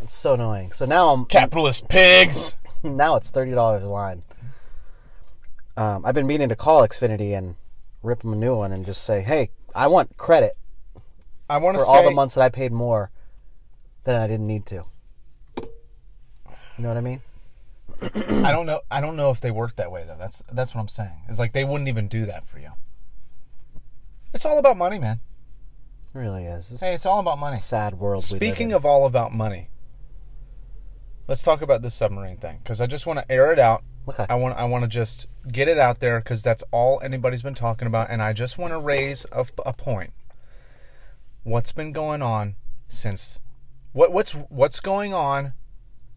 It's 0.00 0.12
so 0.12 0.34
annoying. 0.34 0.72
So 0.72 0.84
now 0.86 1.10
I'm 1.12 1.24
Capitalist 1.24 1.88
pigs. 1.88 2.54
now 2.82 3.16
it's 3.16 3.30
thirty 3.30 3.52
dollars 3.52 3.82
a 3.82 3.88
line. 3.88 4.22
Um, 5.76 6.04
I've 6.04 6.14
been 6.14 6.26
meaning 6.26 6.48
to 6.48 6.56
call 6.56 6.86
Xfinity 6.86 7.36
and 7.36 7.54
rip 8.02 8.20
them 8.22 8.32
a 8.32 8.36
new 8.36 8.56
one 8.56 8.72
and 8.72 8.84
just 8.86 9.02
say, 9.04 9.20
"Hey, 9.22 9.50
I 9.74 9.86
want 9.86 10.16
credit 10.16 10.56
I 11.50 11.58
want 11.58 11.76
for 11.78 11.84
to 11.84 11.88
all 11.90 12.02
the 12.04 12.10
months 12.10 12.34
that 12.34 12.42
I 12.42 12.48
paid 12.48 12.72
more 12.72 13.10
than 14.04 14.16
I 14.16 14.26
didn't 14.26 14.46
need 14.46 14.66
to." 14.66 14.84
You 15.56 16.82
know 16.84 16.88
what 16.88 16.96
I 16.96 17.00
mean? 17.00 17.22
I 18.44 18.52
don't 18.52 18.66
know. 18.66 18.80
I 18.90 19.00
don't 19.00 19.16
know 19.16 19.30
if 19.30 19.40
they 19.40 19.50
work 19.50 19.74
that 19.76 19.90
way 19.90 20.04
though. 20.06 20.16
That's 20.18 20.42
that's 20.52 20.74
what 20.74 20.80
I'm 20.80 20.88
saying. 20.88 21.22
It's 21.28 21.38
like 21.40 21.52
they 21.52 21.64
wouldn't 21.64 21.88
even 21.88 22.06
do 22.06 22.24
that 22.26 22.46
for 22.46 22.58
you. 22.60 22.70
It's 24.32 24.44
all 24.44 24.58
about 24.58 24.76
money, 24.76 24.98
man. 24.98 25.20
It 26.14 26.18
really 26.18 26.44
is. 26.44 26.68
This 26.68 26.80
Hey, 26.80 26.94
it's 26.94 27.06
all 27.06 27.18
about 27.20 27.38
money. 27.38 27.56
sad 27.56 27.94
world. 27.94 28.22
we 28.30 28.34
live 28.34 28.38
Speaking 28.38 28.70
in. 28.70 28.76
of 28.76 28.84
all 28.86 29.06
about 29.06 29.32
money, 29.32 29.68
let's 31.28 31.42
talk 31.42 31.62
about 31.62 31.82
this 31.82 31.94
submarine 31.94 32.38
thing 32.38 32.58
because 32.62 32.80
I 32.80 32.86
just 32.86 33.06
want 33.06 33.20
to 33.20 33.30
air 33.30 33.52
it 33.52 33.58
out. 33.58 33.84
Okay. 34.08 34.26
I 34.28 34.34
want 34.34 34.56
I 34.58 34.64
want 34.64 34.82
to 34.82 34.88
just 34.88 35.28
get 35.52 35.68
it 35.68 35.78
out 35.78 36.00
there 36.00 36.18
because 36.18 36.42
that's 36.42 36.64
all 36.72 37.00
anybody's 37.02 37.42
been 37.42 37.54
talking 37.54 37.86
about, 37.86 38.10
and 38.10 38.22
I 38.22 38.32
just 38.32 38.58
want 38.58 38.72
to 38.72 38.78
raise 38.78 39.26
a, 39.30 39.46
a 39.64 39.74
point. 39.74 40.12
What's 41.44 41.72
been 41.72 41.92
going 41.92 42.22
on 42.22 42.56
since? 42.88 43.38
What 43.92 44.10
what's 44.12 44.32
what's 44.32 44.80
going 44.80 45.12
on 45.12 45.52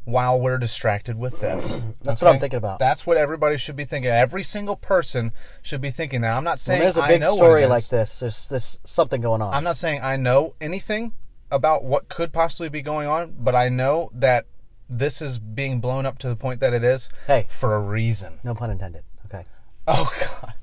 while 0.06 0.40
we're 0.40 0.58
distracted 0.58 1.18
with 1.18 1.42
this? 1.42 1.84
That's 2.02 2.22
what 2.22 2.34
I'm 2.34 2.40
thinking 2.40 2.58
about. 2.58 2.80
That's 2.80 3.06
what 3.06 3.18
everybody 3.18 3.58
should 3.58 3.76
be 3.76 3.86
thinking. 3.86 4.10
Every 4.10 4.44
single 4.44 4.78
person 4.78 5.34
should 5.62 5.82
be 5.82 5.92
thinking 5.92 6.22
that. 6.22 6.36
I'm 6.36 6.46
not 6.46 6.52
when 6.52 6.58
saying 6.58 6.80
there's 6.80 6.98
a 6.98 7.08
big 7.08 7.24
story 7.24 7.66
like 7.66 7.90
this, 7.90 8.22
there's 8.22 8.48
there's 8.48 8.80
something 8.86 9.20
going 9.20 9.42
on. 9.42 9.54
I'm 9.54 9.66
not 9.66 9.76
saying 9.76 10.00
I 10.02 10.16
know 10.16 10.56
anything 10.62 11.12
about 11.52 11.84
what 11.84 12.08
could 12.08 12.32
possibly 12.32 12.70
be 12.70 12.82
going 12.82 13.10
on, 13.10 13.36
but 13.38 13.54
I 13.54 13.68
know 13.68 14.10
that 14.14 14.46
this 14.92 15.22
is 15.22 15.40
being 15.40 15.80
blown 15.80 16.06
up 16.06 16.18
to 16.20 16.30
the 16.30 16.36
point 16.36 16.60
that 16.60 16.74
it 16.74 16.84
is 16.84 17.10
Hey. 17.28 17.46
for 17.48 17.76
a 17.76 17.80
reason. 17.80 18.40
No 18.44 18.54
pun 18.54 18.70
intended. 18.70 19.04
Okay. 19.26 19.46
Oh 19.88 20.12
god. 20.20 20.54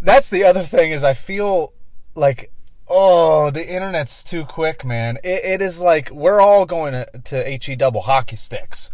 That's 0.00 0.30
the 0.30 0.44
other 0.44 0.62
thing 0.62 0.90
is 0.92 1.02
I 1.04 1.14
feel 1.14 1.72
like 2.14 2.52
oh 2.88 3.50
the 3.50 3.66
internet's 3.66 4.24
too 4.24 4.44
quick, 4.44 4.84
man. 4.84 5.18
It, 5.22 5.44
it 5.44 5.62
is 5.62 5.80
like 5.80 6.10
we're 6.10 6.40
all 6.40 6.66
going 6.66 6.92
to, 6.92 7.06
to 7.24 7.58
he 7.60 7.76
double 7.76 8.02
hockey 8.02 8.36
sticks 8.36 8.90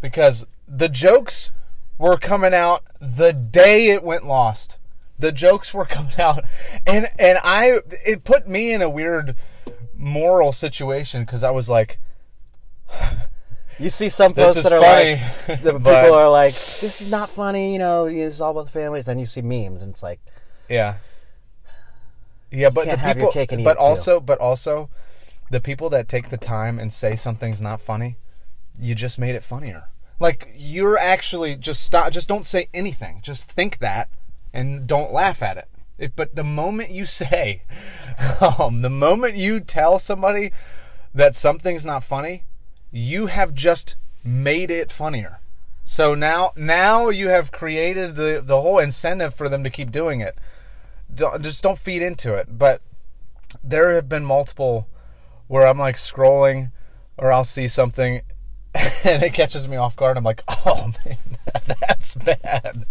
because 0.00 0.44
the 0.66 0.88
jokes 0.88 1.50
were 1.98 2.16
coming 2.16 2.52
out 2.52 2.82
the 3.00 3.32
day 3.32 3.88
it 3.90 4.02
went 4.02 4.26
lost. 4.26 4.78
The 5.18 5.32
jokes 5.32 5.72
were 5.72 5.84
coming 5.96 6.18
out, 6.18 6.44
and 6.86 7.06
and 7.18 7.38
I 7.42 7.80
it 8.04 8.24
put 8.24 8.48
me 8.48 8.72
in 8.72 8.82
a 8.82 8.90
weird 8.90 9.36
moral 9.94 10.52
situation 10.52 11.22
because 11.24 11.42
I 11.42 11.50
was 11.50 11.70
like, 11.70 11.98
You 13.78 13.90
see 13.90 14.08
some 14.08 14.32
posts 14.32 14.62
that 14.62 14.72
are 14.72 14.80
funny, 14.80 15.20
like, 15.48 15.62
the 15.62 15.72
people 15.78 16.14
are 16.14 16.30
like, 16.30 16.54
"This 16.54 17.00
is 17.02 17.10
not 17.10 17.28
funny," 17.28 17.72
you 17.74 17.78
know. 17.78 18.06
This 18.06 18.34
is 18.34 18.40
all 18.40 18.52
about 18.52 18.64
the 18.66 18.70
families. 18.70 19.04
Then 19.04 19.18
you 19.18 19.26
see 19.26 19.42
memes, 19.42 19.82
and 19.82 19.90
it's 19.90 20.02
like, 20.02 20.20
Yeah. 20.68 20.96
Yeah, 22.50 22.70
but 22.70 22.84
can't 22.86 23.00
the 23.00 23.06
have 23.06 23.16
your 23.18 23.26
people, 23.26 23.32
cake 23.32 23.52
and 23.52 23.60
eat 23.60 23.64
but 23.64 23.72
it, 23.76 23.80
too. 23.80 23.84
also, 23.86 24.20
but 24.20 24.38
also, 24.38 24.88
the 25.50 25.60
people 25.60 25.90
that 25.90 26.08
take 26.08 26.30
the 26.30 26.36
time 26.38 26.78
and 26.78 26.92
say 26.92 27.16
something's 27.16 27.60
not 27.60 27.80
funny, 27.80 28.16
you 28.80 28.94
just 28.94 29.18
made 29.18 29.34
it 29.34 29.42
funnier. 29.42 29.88
Like 30.18 30.48
you're 30.56 30.96
actually 30.96 31.56
just 31.56 31.82
stop, 31.82 32.10
just 32.12 32.28
don't 32.28 32.46
say 32.46 32.68
anything. 32.72 33.20
Just 33.22 33.50
think 33.50 33.78
that, 33.78 34.08
and 34.54 34.86
don't 34.86 35.12
laugh 35.12 35.42
at 35.42 35.56
it. 35.58 35.68
It- 35.98 36.16
but 36.16 36.34
the 36.36 36.44
moment 36.44 36.90
you 36.90 37.04
say, 37.20 37.62
um, 38.58 38.80
the 38.80 38.88
moment 38.90 39.34
you 39.34 39.60
tell 39.60 39.98
somebody 39.98 40.52
that 41.14 41.34
something's 41.34 41.84
not 41.84 42.04
funny, 42.04 42.44
you 42.96 43.26
have 43.26 43.54
just 43.54 43.96
made 44.24 44.70
it 44.70 44.90
funnier. 44.90 45.40
So 45.84 46.14
now, 46.14 46.52
now 46.56 47.10
you 47.10 47.28
have 47.28 47.52
created 47.52 48.16
the 48.16 48.42
the 48.44 48.60
whole 48.60 48.78
incentive 48.78 49.34
for 49.34 49.48
them 49.48 49.62
to 49.62 49.70
keep 49.70 49.92
doing 49.92 50.20
it. 50.20 50.36
Don't, 51.14 51.42
just 51.42 51.62
don't 51.62 51.78
feed 51.78 52.02
into 52.02 52.34
it. 52.34 52.58
But 52.58 52.80
there 53.62 53.94
have 53.94 54.08
been 54.08 54.24
multiple 54.24 54.88
where 55.46 55.66
I'm 55.66 55.78
like 55.78 55.96
scrolling, 55.96 56.72
or 57.16 57.30
I'll 57.30 57.44
see 57.44 57.68
something, 57.68 58.22
and 59.04 59.22
it 59.22 59.32
catches 59.32 59.68
me 59.68 59.76
off 59.76 59.94
guard. 59.94 60.16
I'm 60.16 60.24
like, 60.24 60.42
oh 60.66 60.92
man, 61.04 61.18
that's 61.80 62.16
bad. 62.16 62.86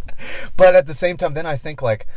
But 0.55 0.75
at 0.75 0.87
the 0.87 0.93
same 0.93 1.17
time, 1.17 1.33
then 1.33 1.45
I 1.45 1.57
think 1.57 1.81
like, 1.81 2.07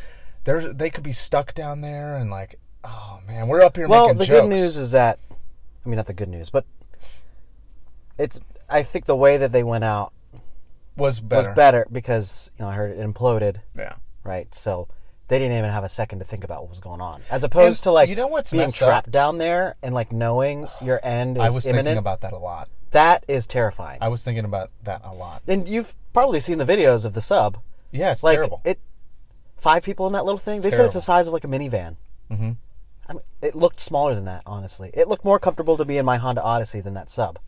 there's 0.45 0.75
they 0.75 0.90
could 0.90 1.04
be 1.04 1.12
stuck 1.12 1.54
down 1.54 1.80
there, 1.80 2.16
and 2.16 2.30
like, 2.30 2.61
oh 2.85 3.21
man, 3.26 3.49
we're 3.49 3.62
up 3.62 3.76
here 3.76 3.88
well, 3.88 4.07
making 4.07 4.18
the 4.18 4.26
good 4.26 4.49
news 4.49 4.76
is 4.76 4.92
that, 4.92 5.18
I 5.85 5.88
mean, 5.88 5.97
not 5.97 6.07
the 6.07 6.12
good 6.12 6.28
news, 6.28 6.50
but 6.50 6.64
it's. 8.18 8.38
I 8.70 8.82
think 8.82 9.06
the 9.06 9.16
way 9.16 9.37
that 9.38 9.52
they 9.52 9.62
went 9.62 9.84
out 9.84 10.12
was 10.96 11.20
better. 11.20 11.48
was 11.48 11.56
better 11.56 11.87
because 11.90 12.50
you 12.58 12.64
know 12.64 12.70
I 12.70 12.75
heard 12.75 12.90
it 12.90 12.98
imploded, 12.98 13.58
Yeah. 13.76 13.94
right? 14.25 14.52
So 14.54 14.88
they 15.28 15.38
didn't 15.38 15.56
even 15.56 15.70
have 15.70 15.84
a 15.84 15.88
second 15.88 16.18
to 16.18 16.25
think 16.25 16.44
about 16.44 16.62
what 16.62 16.70
was 16.70 16.80
going 16.80 17.00
on, 17.00 17.22
as 17.30 17.44
opposed 17.44 17.84
to 17.84 17.92
like 17.92 18.08
you 18.10 18.16
know 18.16 18.26
what's 18.26 18.50
being 18.50 18.64
messed 18.64 18.82
up? 18.82 18.88
trapped 18.88 19.10
down 19.10 19.38
there 19.38 19.76
and 19.82 19.94
like 19.94 20.12
knowing 20.12 20.68
your 20.82 21.00
end 21.02 21.37
is 21.38 21.42
I 21.42 21.50
was 21.50 21.66
imminent. 21.66 21.87
thinking 21.87 21.98
about 21.98 22.20
that 22.22 22.32
a 22.32 22.38
lot. 22.38 22.68
that 22.90 23.25
is 23.28 23.46
terrifying. 23.46 23.98
I 24.02 24.08
was 24.08 24.25
thinking 24.25 24.44
about 24.44 24.70
that 24.84 25.00
a 25.04 25.14
lot. 25.14 25.42
and 25.46 25.66
you've 25.68 25.94
probably 26.12 26.40
seen 26.40 26.58
the 26.58 26.64
videos 26.66 27.04
of 27.04 27.14
the 27.14 27.20
sub. 27.20 27.58
Yeah, 27.90 28.12
it's 28.12 28.22
like 28.22 28.34
terrible. 28.37 28.60
it, 28.66 28.78
five 29.56 29.82
people 29.82 30.06
in 30.06 30.12
that 30.12 30.25
little 30.26 30.38
thing. 30.38 30.56
It's 30.56 30.64
they 30.64 30.70
said 30.70 30.84
it's 30.84 30.94
the 30.94 31.00
size 31.00 31.26
of 31.26 31.32
like 31.32 31.44
a 31.44 31.48
minivan. 31.48 31.96
Mm-hmm. 32.30 32.50
I 33.08 33.12
mean, 33.14 33.22
it 33.40 33.54
looked 33.54 33.80
smaller 33.80 34.14
than 34.14 34.26
that. 34.26 34.42
Honestly, 34.44 34.90
it 34.92 35.08
looked 35.08 35.25
more 35.25 35.38
comfortable 35.38 35.78
to 35.78 35.87
be 35.87 35.96
in 35.96 36.04
my 36.04 36.18
Honda 36.18 36.42
Odyssey 36.42 36.82
than 36.82 36.92
that 36.94 37.08
sub. 37.08 37.38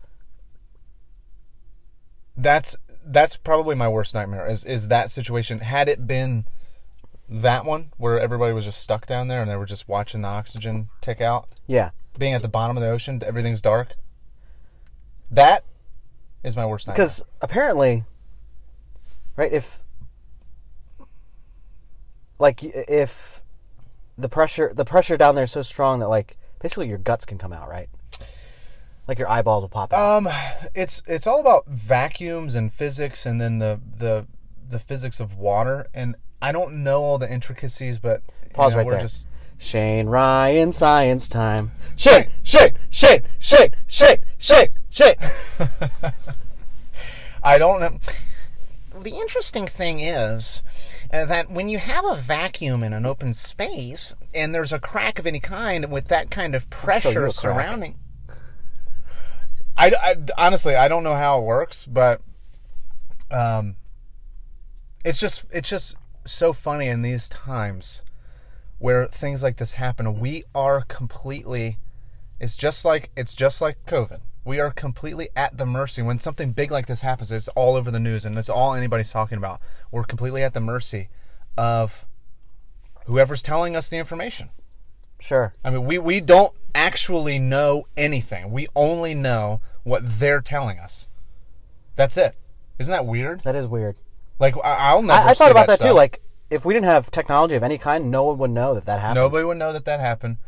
That's 2.36 2.76
that's 3.04 3.36
probably 3.36 3.74
my 3.74 3.88
worst 3.88 4.14
nightmare 4.14 4.46
is 4.46 4.64
is 4.64 4.88
that 4.88 5.10
situation 5.10 5.60
had 5.60 5.88
it 5.88 6.06
been 6.06 6.46
that 7.28 7.64
one 7.64 7.92
where 7.96 8.18
everybody 8.18 8.52
was 8.52 8.64
just 8.64 8.80
stuck 8.80 9.06
down 9.06 9.28
there 9.28 9.40
and 9.42 9.50
they 9.50 9.56
were 9.56 9.66
just 9.66 9.88
watching 9.88 10.22
the 10.22 10.28
oxygen 10.28 10.88
tick 11.00 11.20
out 11.20 11.48
Yeah, 11.66 11.90
being 12.18 12.34
at 12.34 12.42
the 12.42 12.48
bottom 12.48 12.76
of 12.76 12.82
the 12.82 12.88
ocean 12.88 13.22
everything's 13.24 13.60
dark 13.60 13.94
that 15.30 15.64
is 16.42 16.56
my 16.56 16.66
worst 16.66 16.86
nightmare 16.86 17.04
because 17.04 17.22
apparently, 17.40 18.04
right? 19.36 19.52
If 19.52 19.80
like 22.38 22.60
if 22.62 23.42
the 24.18 24.28
pressure 24.28 24.72
the 24.74 24.84
pressure 24.84 25.16
down 25.16 25.34
there 25.34 25.44
is 25.44 25.52
so 25.52 25.62
strong 25.62 26.00
that 26.00 26.08
like 26.08 26.36
basically 26.60 26.88
your 26.88 26.98
guts 26.98 27.24
can 27.24 27.38
come 27.38 27.52
out, 27.52 27.68
right? 27.68 27.88
Like 29.10 29.18
your 29.18 29.28
eyeballs 29.28 29.62
will 29.64 29.68
pop 29.68 29.92
out. 29.92 30.18
um 30.18 30.28
it's 30.72 31.02
it's 31.08 31.26
all 31.26 31.40
about 31.40 31.66
vacuums 31.66 32.54
and 32.54 32.72
physics 32.72 33.26
and 33.26 33.40
then 33.40 33.58
the 33.58 33.80
the 33.96 34.26
the 34.68 34.78
physics 34.78 35.18
of 35.18 35.36
water 35.36 35.88
and 35.92 36.14
i 36.40 36.52
don't 36.52 36.84
know 36.84 37.02
all 37.02 37.18
the 37.18 37.28
intricacies 37.28 37.98
but 37.98 38.22
you 38.44 38.50
Pause 38.54 38.72
know, 38.72 38.78
right 38.78 38.86
we're 38.86 38.92
there. 38.92 39.00
just 39.02 39.26
Shane 39.58 40.06
Ryan, 40.06 40.70
science 40.72 41.26
time. 41.28 41.72
Shake, 41.96 42.28
shake, 42.44 42.76
shake, 42.88 43.24
shake, 43.40 43.74
shake, 43.88 44.22
shake, 44.38 44.72
shake. 44.88 45.18
i 47.42 47.58
don't 47.58 47.80
know 47.80 47.98
The 49.00 49.10
interesting 49.16 49.66
thing 49.66 50.00
is 50.00 50.62
uh, 51.12 51.24
that 51.24 51.50
when 51.50 51.68
you 51.68 51.78
have 51.78 52.04
a 52.04 52.14
vacuum 52.14 52.82
in 52.84 52.92
an 52.92 53.04
open 53.04 53.34
space 53.34 54.14
and 54.32 54.54
there's 54.54 54.72
a 54.72 54.78
crack 54.78 55.18
of 55.18 55.26
any 55.26 55.40
kind 55.40 55.90
with 55.90 56.06
that 56.08 56.30
kind 56.30 56.54
of 56.54 56.70
pressure 56.70 57.08
a 57.26 57.32
crack. 57.32 57.32
surrounding, 57.32 57.96
I, 59.76 59.92
I- 60.00 60.16
honestly 60.36 60.74
I 60.74 60.88
don't 60.88 61.04
know 61.04 61.14
how 61.16 61.38
it 61.40 61.44
works, 61.44 61.86
but 61.86 62.20
um, 63.30 63.76
it's 65.04 65.18
just 65.18 65.46
it's 65.52 65.68
just 65.68 65.96
so 66.24 66.52
funny 66.52 66.86
in 66.88 67.02
these 67.02 67.28
times 67.28 68.02
where 68.78 69.06
things 69.06 69.42
like 69.42 69.56
this 69.56 69.74
happen. 69.74 70.18
We 70.20 70.44
are 70.54 70.82
completely. 70.82 71.78
It's 72.38 72.56
just 72.56 72.84
like 72.84 73.10
it's 73.16 73.34
just 73.34 73.60
like 73.60 73.84
COVID. 73.86 74.20
We 74.44 74.58
are 74.58 74.70
completely 74.70 75.28
at 75.36 75.58
the 75.58 75.66
mercy 75.66 76.00
when 76.00 76.18
something 76.18 76.52
big 76.52 76.70
like 76.70 76.86
this 76.86 77.02
happens. 77.02 77.30
It's 77.30 77.48
all 77.48 77.76
over 77.76 77.90
the 77.90 78.00
news, 78.00 78.24
and 78.24 78.36
it's 78.38 78.48
all 78.48 78.74
anybody's 78.74 79.12
talking 79.12 79.38
about. 79.38 79.60
We're 79.90 80.04
completely 80.04 80.42
at 80.42 80.54
the 80.54 80.60
mercy 80.60 81.08
of 81.58 82.06
whoever's 83.06 83.42
telling 83.42 83.76
us 83.76 83.90
the 83.90 83.98
information. 83.98 84.50
Sure. 85.20 85.54
I 85.64 85.70
mean, 85.70 85.84
we, 85.84 85.98
we 85.98 86.20
don't 86.20 86.52
actually 86.74 87.38
know 87.38 87.86
anything. 87.96 88.50
We 88.50 88.66
only 88.74 89.14
know 89.14 89.60
what 89.82 90.02
they're 90.04 90.40
telling 90.40 90.78
us. 90.78 91.08
That's 91.96 92.16
it. 92.16 92.34
Isn't 92.78 92.92
that 92.92 93.06
weird? 93.06 93.42
That 93.42 93.56
is 93.56 93.66
weird. 93.66 93.96
Like, 94.38 94.56
I, 94.56 94.90
I'll 94.90 95.02
never. 95.02 95.28
I, 95.28 95.30
I 95.30 95.34
thought 95.34 95.50
about 95.50 95.66
that, 95.66 95.78
stuff. 95.78 95.90
too. 95.90 95.94
Like, 95.94 96.22
if 96.48 96.64
we 96.64 96.74
didn't 96.74 96.86
have 96.86 97.10
technology 97.10 97.54
of 97.54 97.62
any 97.62 97.78
kind, 97.78 98.10
no 98.10 98.24
one 98.24 98.38
would 98.38 98.50
know 98.50 98.74
that 98.74 98.86
that 98.86 99.00
happened. 99.00 99.16
nobody 99.16 99.44
would 99.44 99.58
know 99.58 99.72
that 99.72 99.84
that 99.84 100.00
happened, 100.00 100.38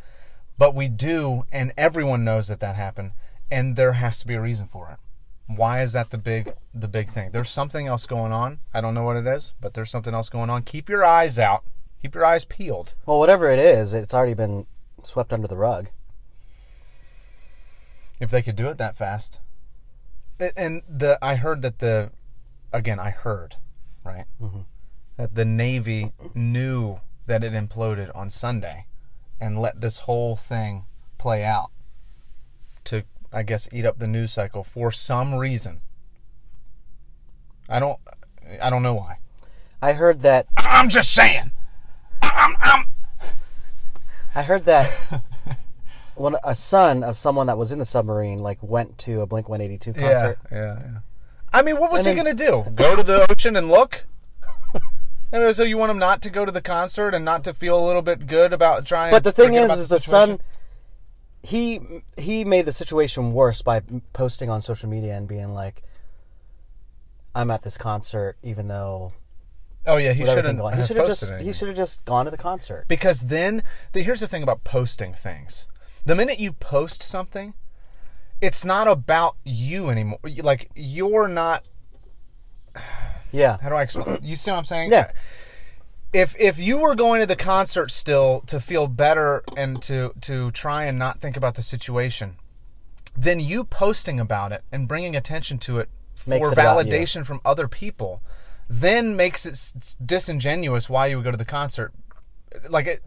but 0.59 0.75
we 0.75 0.89
do, 0.89 1.45
and 1.53 1.73
everyone 1.77 2.25
knows 2.25 2.49
that 2.49 2.61
that 2.61 2.75
happened, 2.75 3.13
and 3.51 3.77
there 3.77 3.93
has 3.93 4.19
to 4.21 4.27
be 4.27 4.35
a 4.35 4.41
reason 4.41 4.67
for 4.67 4.91
it. 4.91 4.99
Why 5.55 5.83
is 5.83 5.93
that 5.93 6.11
the 6.11 6.19
big 6.19 6.55
the 6.73 6.89
big 6.89 7.11
thing? 7.11 7.31
There's 7.33 7.51
something 7.51 7.87
else 7.87 8.07
going 8.07 8.33
on. 8.33 8.61
I 8.73 8.81
don't 8.81 8.95
know 8.95 9.03
what 9.03 9.17
it 9.17 9.27
is, 9.27 9.53
but 9.61 9.75
there's 9.75 9.91
something 9.91 10.15
else 10.15 10.29
going 10.29 10.49
on. 10.51 10.63
Keep 10.63 10.89
your 10.89 11.05
eyes 11.05 11.39
out. 11.39 11.65
Keep 12.03 12.15
your 12.17 12.25
eyes 12.25 12.45
peeled. 12.45 12.95
Well, 13.07 13.19
whatever 13.19 13.49
it 13.51 13.59
is, 13.61 13.95
it's 13.95 14.13
already 14.13 14.35
been 14.35 14.67
swept 15.05 15.33
under 15.33 15.49
the 15.49 15.57
rug. 15.57 15.89
if 18.21 18.31
they 18.31 18.43
could 18.43 18.57
do 18.57 18.69
it 18.69 18.79
that 18.79 18.97
fast. 18.97 19.41
And 20.57 20.83
the 20.89 21.19
I 21.23 21.37
heard 21.37 21.63
that 21.63 21.79
the 21.79 22.11
again 22.73 22.99
I 22.99 23.11
heard 23.11 23.57
right 24.05 24.25
mm-hmm. 24.41 24.63
that 25.17 25.35
the 25.37 25.45
Navy 25.45 26.13
knew 26.35 27.01
that 27.27 27.45
it 27.45 27.53
imploded 27.53 28.15
on 28.17 28.31
Sunday 28.31 28.87
and 29.41 29.61
let 29.61 29.81
this 29.81 30.01
whole 30.01 30.35
thing 30.35 30.85
play 31.19 31.45
out 31.45 31.71
to 32.85 33.05
I 33.33 33.45
guess 33.45 33.69
eat 33.73 33.85
up 33.87 33.99
the 34.01 34.09
news 34.09 34.33
cycle 34.33 34.65
for 34.65 34.91
some 34.91 35.35
reason. 35.35 35.81
I 37.69 37.79
don't 37.79 38.01
I 38.61 38.71
don't 38.71 38.83
know 38.83 38.95
why. 38.95 39.19
I 39.81 39.93
heard 39.93 40.21
that. 40.21 40.47
I'm 40.57 40.89
just 40.89 41.13
saying. 41.13 41.52
I'm, 42.43 42.57
I'm, 44.35 44.45
heard 44.45 44.65
that 44.65 45.23
when 46.15 46.37
a 46.45 46.55
son 46.55 47.03
of 47.03 47.17
someone 47.17 47.47
that 47.47 47.59
was 47.59 47.73
in 47.73 47.79
the 47.79 47.85
submarine 47.85 48.39
like 48.39 48.59
went 48.63 48.99
to 48.99 49.21
a 49.21 49.27
Blink 49.27 49.49
182 49.49 49.93
concert. 49.93 50.39
Yeah, 50.51 50.59
yeah, 50.59 50.79
yeah. 50.81 50.99
I 51.53 51.63
mean, 51.63 51.79
what 51.79 51.93
was 51.93 52.07
And 52.07 52.19
he 52.19 52.25
then- 52.25 52.37
gonna 52.37 52.65
do? 52.65 52.71
Go 52.75 52.97
to 52.97 53.03
the 53.03 53.31
ocean 53.31 53.57
and 53.57 53.69
look? 53.69 54.07
And 55.35 55.57
so 55.57 55.63
you 55.63 55.79
want 55.79 55.91
him 55.91 55.99
not 55.99 56.21
to 56.23 56.31
go 56.31 56.45
to 56.45 56.53
the 56.53 56.61
concert 56.61 57.15
and 57.15 57.25
not 57.25 57.43
to 57.45 57.55
feel 57.55 57.83
a 57.83 57.85
little 57.87 58.03
bit 58.03 58.27
good 58.27 58.53
about 58.53 58.85
trying? 58.85 59.11
But 59.11 59.25
the 59.25 59.33
thing 59.33 59.55
is, 59.55 59.73
is 59.79 59.89
the 59.89 59.99
situation? 59.99 60.39
son. 60.39 60.47
He 61.43 61.81
he 62.19 62.45
made 62.45 62.67
the 62.67 62.73
situation 62.73 63.33
worse 63.33 63.63
by 63.63 63.81
posting 64.13 64.51
on 64.51 64.61
social 64.61 64.91
media 64.91 65.17
and 65.17 65.27
being 65.27 65.55
like, 65.55 65.85
"I'm 67.35 67.51
at 67.51 67.63
this 67.63 67.79
concert, 67.79 68.37
even 68.43 68.69
though 68.69 69.15
Oh 69.87 69.97
yeah, 69.97 70.13
he 70.13 70.25
shouldn't. 70.25 70.59
going." 70.59 70.75
He 70.75 70.79
have 70.79 70.87
should 70.87 70.97
have 70.97 71.07
just 71.07 71.35
he 71.41 71.53
should 71.53 71.69
have 71.69 71.77
just 71.77 72.05
gone 72.05 72.25
to 72.25 72.31
the 72.31 72.37
concert. 72.37 72.87
because 72.89 73.21
then 73.21 73.63
the, 73.93 74.03
here's 74.03 74.21
the 74.21 74.29
thing 74.29 74.43
about 74.43 74.65
posting 74.65 75.15
things. 75.15 75.67
The 76.05 76.15
minute 76.15 76.39
you 76.39 76.53
post 76.53 77.03
something, 77.03 77.55
it's 78.41 78.65
not 78.65 78.89
about 78.89 79.37
you 79.45 79.89
anymore. 79.89 80.19
Like 80.43 80.71
you're 80.75 81.29
not. 81.29 81.67
Yeah. 83.35 83.57
How 83.63 83.71
do 83.71 83.77
I 83.77 83.83
explain? 83.83 84.19
You 84.21 84.37
see 84.37 84.51
what 84.51 84.59
I'm 84.59 84.67
saying? 84.67 84.93
Yeah. 84.93 85.11
If 86.13 86.39
if 86.39 86.59
you 86.59 86.77
were 86.77 86.95
going 86.95 87.21
to 87.23 87.27
the 87.27 87.35
concert 87.35 87.91
still 87.91 88.43
to 88.47 88.61
feel 88.61 88.89
better 88.89 89.43
and 89.57 89.81
to 89.85 90.13
to 90.21 90.51
try 90.51 90.85
and 90.85 90.99
not 90.99 91.23
think 91.23 91.39
about 91.39 91.55
the 91.55 91.63
situation, 91.63 92.37
then 93.17 93.41
you 93.41 93.65
posting 93.65 94.21
about 94.21 94.53
it 94.53 94.65
and 94.71 94.87
bringing 94.87 95.17
attention 95.17 95.57
to 95.61 95.79
it 95.79 95.89
Makes 96.27 96.47
for 96.47 96.53
it 96.53 96.59
validation 96.59 97.25
from 97.25 97.41
other 97.43 97.69
people, 97.69 98.21
then 98.73 99.17
makes 99.17 99.45
it 99.45 99.97
disingenuous 100.05 100.89
why 100.89 101.07
you 101.07 101.17
would 101.17 101.25
go 101.25 101.31
to 101.31 101.37
the 101.37 101.45
concert. 101.45 101.93
Like 102.71 102.87
it, 102.87 103.03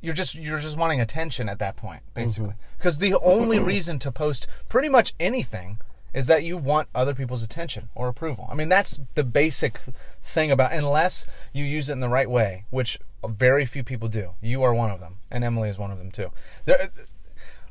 you're 0.00 0.14
just 0.14 0.34
you're 0.34 0.58
just 0.58 0.76
wanting 0.76 1.00
attention 1.00 1.48
at 1.48 1.60
that 1.60 1.76
point, 1.76 2.02
basically. 2.14 2.50
Mm-hmm. 2.50 2.76
Because 2.76 2.98
the 2.98 3.14
only 3.22 3.58
reason 3.74 4.00
to 4.00 4.10
post 4.10 4.48
pretty 4.68 4.88
much 4.88 5.14
anything 5.20 5.78
is 6.12 6.26
that 6.26 6.42
you 6.42 6.56
want 6.56 6.88
other 6.94 7.14
people's 7.14 7.42
attention 7.42 7.88
or 7.94 8.08
approval. 8.08 8.48
I 8.50 8.54
mean, 8.54 8.68
that's 8.68 8.98
the 9.14 9.24
basic 9.24 9.80
thing 10.22 10.50
about 10.50 10.72
unless 10.72 11.26
you 11.52 11.64
use 11.64 11.88
it 11.88 11.92
in 11.92 12.00
the 12.00 12.08
right 12.08 12.30
way, 12.30 12.64
which 12.70 12.98
very 13.26 13.64
few 13.64 13.84
people 13.84 14.08
do. 14.08 14.30
You 14.40 14.62
are 14.64 14.74
one 14.74 14.90
of 14.90 15.00
them, 15.00 15.18
and 15.30 15.44
Emily 15.44 15.68
is 15.68 15.78
one 15.78 15.92
of 15.92 15.98
them 15.98 16.10
too. 16.10 16.30
There, 16.64 16.90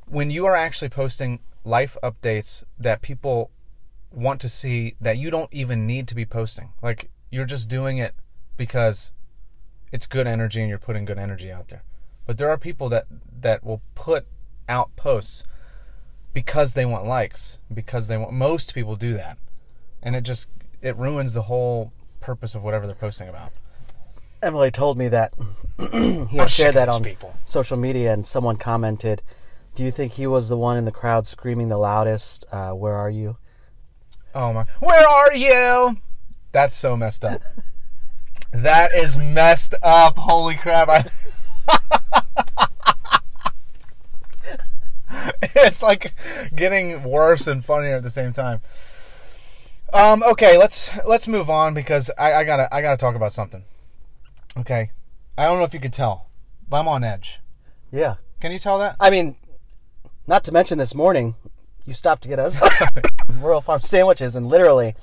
when 0.06 0.32
you 0.32 0.46
are 0.46 0.56
actually 0.56 0.90
posting 0.90 1.40
life 1.66 1.98
updates 2.02 2.64
that 2.80 3.02
people 3.02 3.52
want 4.12 4.40
to 4.42 4.50
see 4.50 4.96
that 5.02 5.18
you 5.18 5.30
don't 5.32 5.50
even 5.52 5.86
need 5.86 6.08
to 6.08 6.16
be 6.16 6.26
posting. 6.26 6.74
Like 6.82 7.10
you're 7.34 7.46
just 7.46 7.68
doing 7.68 7.98
it 7.98 8.14
because 8.58 9.12
it's 9.92 10.06
good 10.06 10.28
energy 10.28 10.62
and 10.62 10.70
you're 10.70 10.78
putting 10.78 11.04
good 11.04 11.18
energy 11.18 11.52
out 11.52 11.70
there. 11.70 11.82
But 12.28 12.38
there 12.38 12.48
are 12.50 12.60
people 12.60 12.90
that 12.90 13.08
that 13.42 13.64
will 13.64 13.82
put 13.96 14.28
out 14.70 14.96
posts 14.96 15.44
because 16.32 16.74
they 16.74 16.86
want 16.86 17.06
likes, 17.06 17.58
because 17.74 18.08
they 18.08 18.18
want 18.18 18.34
most 18.34 18.76
people 18.76 18.96
do 18.96 19.16
that. 19.16 19.40
And 20.04 20.16
it 20.16 20.22
just 20.22 20.48
it 20.84 20.96
ruins 20.96 21.34
the 21.34 21.44
whole 21.44 21.92
purpose 22.20 22.54
of 22.54 22.62
whatever 22.64 22.86
they're 22.86 22.96
posting 22.96 23.28
about. 23.28 23.52
Emily 24.44 24.70
told 24.70 25.00
me 25.00 25.08
that 25.08 25.34
he 25.92 26.38
had 26.38 26.52
shared 26.52 26.76
that 26.76 26.88
on 26.88 27.02
people. 27.02 27.34
social 27.46 27.78
media, 27.78 28.14
and 28.14 28.28
someone 28.28 28.58
commented, 28.58 29.24
"Do 29.74 29.84
you 29.84 29.90
think 29.90 30.14
he 30.14 30.28
was 30.28 30.50
the 30.50 30.58
one 30.58 30.78
in 30.78 30.86
the 30.86 30.92
crowd 30.92 31.26
screaming 31.26 31.68
the 31.68 31.78
loudest? 31.78 32.46
Uh, 32.52 32.74
where 32.74 32.94
are 32.94 33.10
you?" 33.10 33.38
Oh 34.36 34.54
my. 34.54 34.66
Where 34.82 35.08
are 35.08 35.34
you? 35.34 35.98
That's 36.54 36.74
so 36.74 36.96
messed 36.96 37.26
up. 37.26 37.42
that 38.54 38.94
is 38.94 39.20
messed 39.20 39.76
up. 39.84 40.18
Holy 40.18 40.56
crap. 40.56 40.88
I 40.90 41.04
It's 45.56 45.84
like 45.84 46.14
getting 46.56 47.04
worse 47.04 47.48
and 47.48 47.64
funnier 47.64 47.96
at 47.96 48.04
the 48.04 48.10
same 48.10 48.34
time. 48.34 48.62
Um, 49.94 50.24
okay, 50.24 50.58
let's 50.58 50.90
let's 51.08 51.28
move 51.28 51.50
on 51.50 51.74
because 51.74 52.10
I, 52.18 52.34
I 52.34 52.44
gotta 52.44 52.74
I 52.74 52.82
gotta 52.82 52.98
talk 52.98 53.16
about 53.16 53.34
something. 53.34 53.64
Okay. 54.58 54.92
I 55.38 55.46
don't 55.46 55.58
know 55.58 55.64
if 55.66 55.74
you 55.74 55.80
can 55.80 55.92
tell, 55.92 56.28
but 56.70 56.80
I'm 56.80 56.88
on 56.88 57.04
edge. 57.04 57.40
Yeah, 57.92 58.16
Can 58.40 58.52
you 58.52 58.60
tell 58.60 58.80
that? 58.80 58.96
I 59.00 59.10
mean, 59.12 59.36
not 60.28 60.44
to 60.46 60.52
mention 60.52 60.78
this 60.80 60.96
morning, 60.96 61.36
you 61.86 61.94
stopped 61.94 62.24
to 62.24 62.30
get 62.30 62.40
us 62.40 62.62
Royal 63.30 63.62
Farm 63.62 63.82
sandwiches, 63.82 64.36
and 64.36 64.48
literally, 64.48 64.96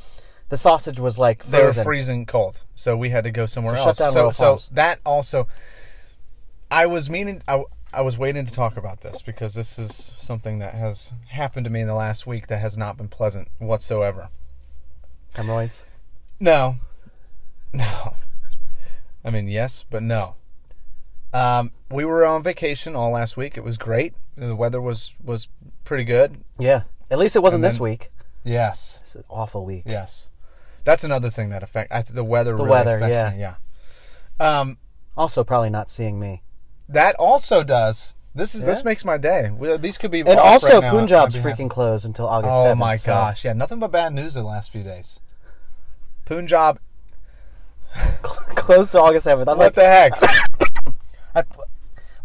the 0.51 0.57
sausage 0.57 1.01
was 1.01 1.19
like 1.19 1.47
they 1.47 1.63
were 1.63 1.73
freezing 1.73 2.27
cold, 2.27 2.63
so 2.75 2.97
we 2.97 3.09
had 3.11 3.25
to 3.25 3.31
go 3.31 3.47
somewhere 3.47 3.75
So 3.77 3.83
else. 3.89 3.99
so, 3.99 4.31
so 4.31 4.59
that 4.75 5.01
also, 5.07 5.49
I 6.71 6.87
was 6.87 7.09
meaning, 7.09 7.43
I, 7.49 7.65
I 7.93 8.03
was 8.03 8.19
waiting 8.19 8.45
to 8.45 8.53
talk 8.53 8.77
about 8.77 9.01
this 9.01 9.23
because 9.23 9.55
this 9.55 9.79
is 9.79 10.13
something 10.19 10.59
that 10.61 10.75
has 10.75 11.13
happened 11.29 11.65
to 11.65 11.71
me 11.71 11.81
in 11.81 11.87
the 11.87 11.95
last 11.95 12.27
week 12.27 12.47
that 12.49 12.59
has 12.59 12.77
not 12.79 12.97
been 12.97 13.09
pleasant 13.09 13.49
whatsoever. 13.59 14.29
Hemorrhoids. 15.35 15.85
No, 16.39 16.77
no. 17.73 18.15
I 19.25 19.31
mean, 19.31 19.49
yes, 19.49 19.85
but 19.89 20.03
no. 20.03 20.35
Um, 21.33 21.71
we 21.91 22.05
were 22.05 22.25
on 22.25 22.43
vacation 22.43 22.97
all 22.97 23.11
last 23.13 23.37
week. 23.37 23.57
It 23.57 23.63
was 23.63 23.77
great. 23.77 24.15
The 24.37 24.57
weather 24.57 24.81
was 24.81 25.15
was 25.23 25.47
pretty 25.85 26.05
good. 26.05 26.43
Yeah, 26.59 26.83
at 27.11 27.19
least 27.19 27.37
it 27.37 27.43
wasn't 27.43 27.63
And 27.65 27.73
this 27.73 27.79
week. 27.79 28.11
Yes, 28.43 28.99
It's 29.03 29.15
an 29.15 29.25
awful 29.29 29.65
week. 29.67 29.83
yes. 29.87 30.29
That's 30.85 31.05
another 31.05 31.31
thing 31.31 31.51
that 31.51 31.63
affect. 31.63 31.93
I, 31.93 32.03
the 32.03 32.25
weather. 32.25 32.53
The 32.53 32.57
really 32.65 32.71
weather, 32.71 32.97
affects 32.97 33.13
yeah. 33.13 33.31
Me, 33.31 33.41
yeah. 33.41 34.61
Um, 34.61 34.79
Also, 35.17 35.45
probably 35.45 35.71
not 35.71 35.91
seeing 35.91 36.19
me. 36.19 36.43
That 36.89 37.15
also 37.17 37.63
does. 37.63 38.15
This 38.35 38.55
is 38.55 38.65
this 38.65 38.85
makes 38.85 39.05
my 39.05 39.19
day. 39.19 39.51
We- 39.51 39.77
These 39.77 39.99
could 39.99 40.11
be 40.13 40.21
And 40.21 40.39
also, 40.39 40.81
right. 40.81 40.91
Punjab's 40.91 41.35
happy. 41.35 41.49
freaking 41.49 41.69
closed 41.71 42.05
until 42.05 42.29
August 42.29 42.55
Oh 42.55 42.65
7th. 42.75 42.79
my 42.79 42.97
so- 42.97 43.13
gosh! 43.13 43.45
Yeah, 43.45 43.53
nothing 43.55 43.79
but 43.81 43.91
bad 43.91 44.13
news 44.15 44.35
the 44.35 44.43
last 44.43 44.71
few 44.71 44.83
days. 44.85 45.21
Punjab. 46.25 46.79
closed 48.23 48.93
to 48.93 49.01
August 49.01 49.27
7th. 49.27 49.41
I'm 49.49 49.59
like, 49.59 49.59
What 49.59 49.75
the 49.75 49.85
heck? 49.85 50.13
I, 51.35 51.43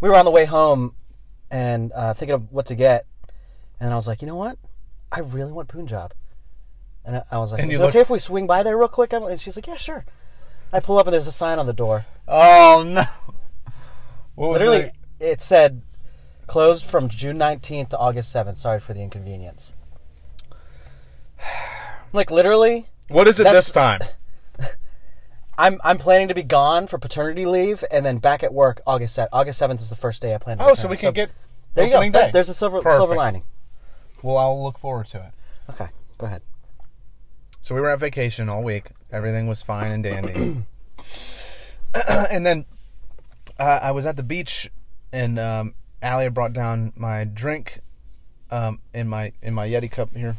we 0.00 0.08
were 0.08 0.14
on 0.14 0.24
the 0.24 0.30
way 0.30 0.44
home 0.44 0.94
and 1.50 1.92
uh, 1.92 2.14
thinking 2.14 2.34
of 2.34 2.52
what 2.52 2.66
to 2.66 2.74
get, 2.74 3.04
and 3.80 3.92
I 3.92 3.96
was 3.96 4.06
like, 4.06 4.20
you 4.22 4.28
know 4.28 4.36
what? 4.36 4.58
I 5.10 5.20
really 5.20 5.52
want 5.52 5.68
Punjab. 5.68 6.12
And 7.06 7.16
I, 7.16 7.22
I 7.30 7.38
was 7.38 7.52
like, 7.52 7.62
And 7.62 7.70
is 7.70 7.78
you 7.78 7.82
it 7.82 7.86
look- 7.86 7.94
okay 7.94 8.00
if 8.00 8.10
we 8.10 8.18
swing 8.18 8.46
by 8.46 8.62
there 8.62 8.76
real 8.76 8.88
quick? 8.88 9.14
I'm- 9.14 9.24
And 9.24 9.40
she's 9.40 9.56
like, 9.56 9.66
yeah, 9.66 9.76
sure. 9.76 10.04
I 10.72 10.80
pull 10.80 10.98
up 10.98 11.06
and 11.06 11.14
there's 11.14 11.28
a 11.28 11.32
sign 11.32 11.58
on 11.58 11.66
the 11.66 11.72
door. 11.72 12.04
oh 12.28 12.82
no! 12.86 13.04
What 14.34 14.50
was 14.50 14.60
Literally, 14.60 14.80
it? 14.80 14.94
it 15.20 15.40
said 15.40 15.80
closed 16.46 16.84
from 16.84 17.08
June 17.08 17.38
19th 17.38 17.90
to 17.90 17.98
August 17.98 18.34
7th. 18.34 18.58
Sorry 18.58 18.80
for 18.80 18.92
the 18.92 19.00
inconvenience. 19.00 19.72
Like 22.12 22.30
literally, 22.30 22.86
What 23.08 23.28
is 23.28 23.40
it 23.40 23.44
That's- 23.44 23.66
this 23.66 23.72
time? 23.72 24.00
I'm 25.58 25.80
I'm 25.84 25.98
planning 25.98 26.28
to 26.28 26.34
be 26.34 26.42
gone 26.42 26.86
for 26.86 26.98
paternity 26.98 27.46
leave 27.46 27.84
and 27.90 28.04
then 28.06 28.18
back 28.18 28.42
at 28.42 28.52
work 28.54 28.80
August 28.86 29.18
7th. 29.18 29.28
August 29.32 29.60
7th 29.60 29.80
is 29.80 29.90
the 29.90 29.96
first 29.96 30.22
day 30.22 30.34
I 30.34 30.38
plan 30.38 30.58
to 30.58 30.64
Oh, 30.64 30.74
so 30.74 30.88
we 30.88 30.96
can 30.96 31.12
get. 31.12 31.30
There 31.74 31.84
you 31.84 31.90
go. 31.90 31.96
opening 31.96 32.12
There's, 32.12 32.26
day. 32.26 32.30
there's 32.32 32.48
a 32.48 32.54
silver 32.54 32.78
Perfect. 32.80 32.96
silver 32.96 33.16
lining. 33.16 33.42
Well, 34.22 34.38
I'll 34.38 34.62
look 34.62 34.78
forward 34.78 35.06
to 35.08 35.18
it. 35.18 35.32
Okay, 35.70 35.88
go 36.18 36.26
ahead. 36.26 36.42
So 37.66 37.74
we 37.74 37.80
were 37.80 37.90
on 37.90 37.98
vacation 37.98 38.48
all 38.48 38.62
week. 38.62 38.90
Everything 39.10 39.48
was 39.48 39.60
fine 39.60 39.90
and 39.90 40.00
dandy. 40.00 40.62
and 42.30 42.46
then 42.46 42.64
uh, 43.58 43.80
I 43.82 43.90
was 43.90 44.06
at 44.06 44.16
the 44.16 44.22
beach, 44.22 44.70
and 45.12 45.36
um, 45.36 45.74
Allie 46.00 46.22
had 46.22 46.32
brought 46.32 46.52
down 46.52 46.92
my 46.94 47.24
drink 47.24 47.80
um, 48.52 48.78
in 48.94 49.08
my 49.08 49.32
in 49.42 49.52
my 49.52 49.66
Yeti 49.66 49.90
cup 49.90 50.14
here, 50.14 50.36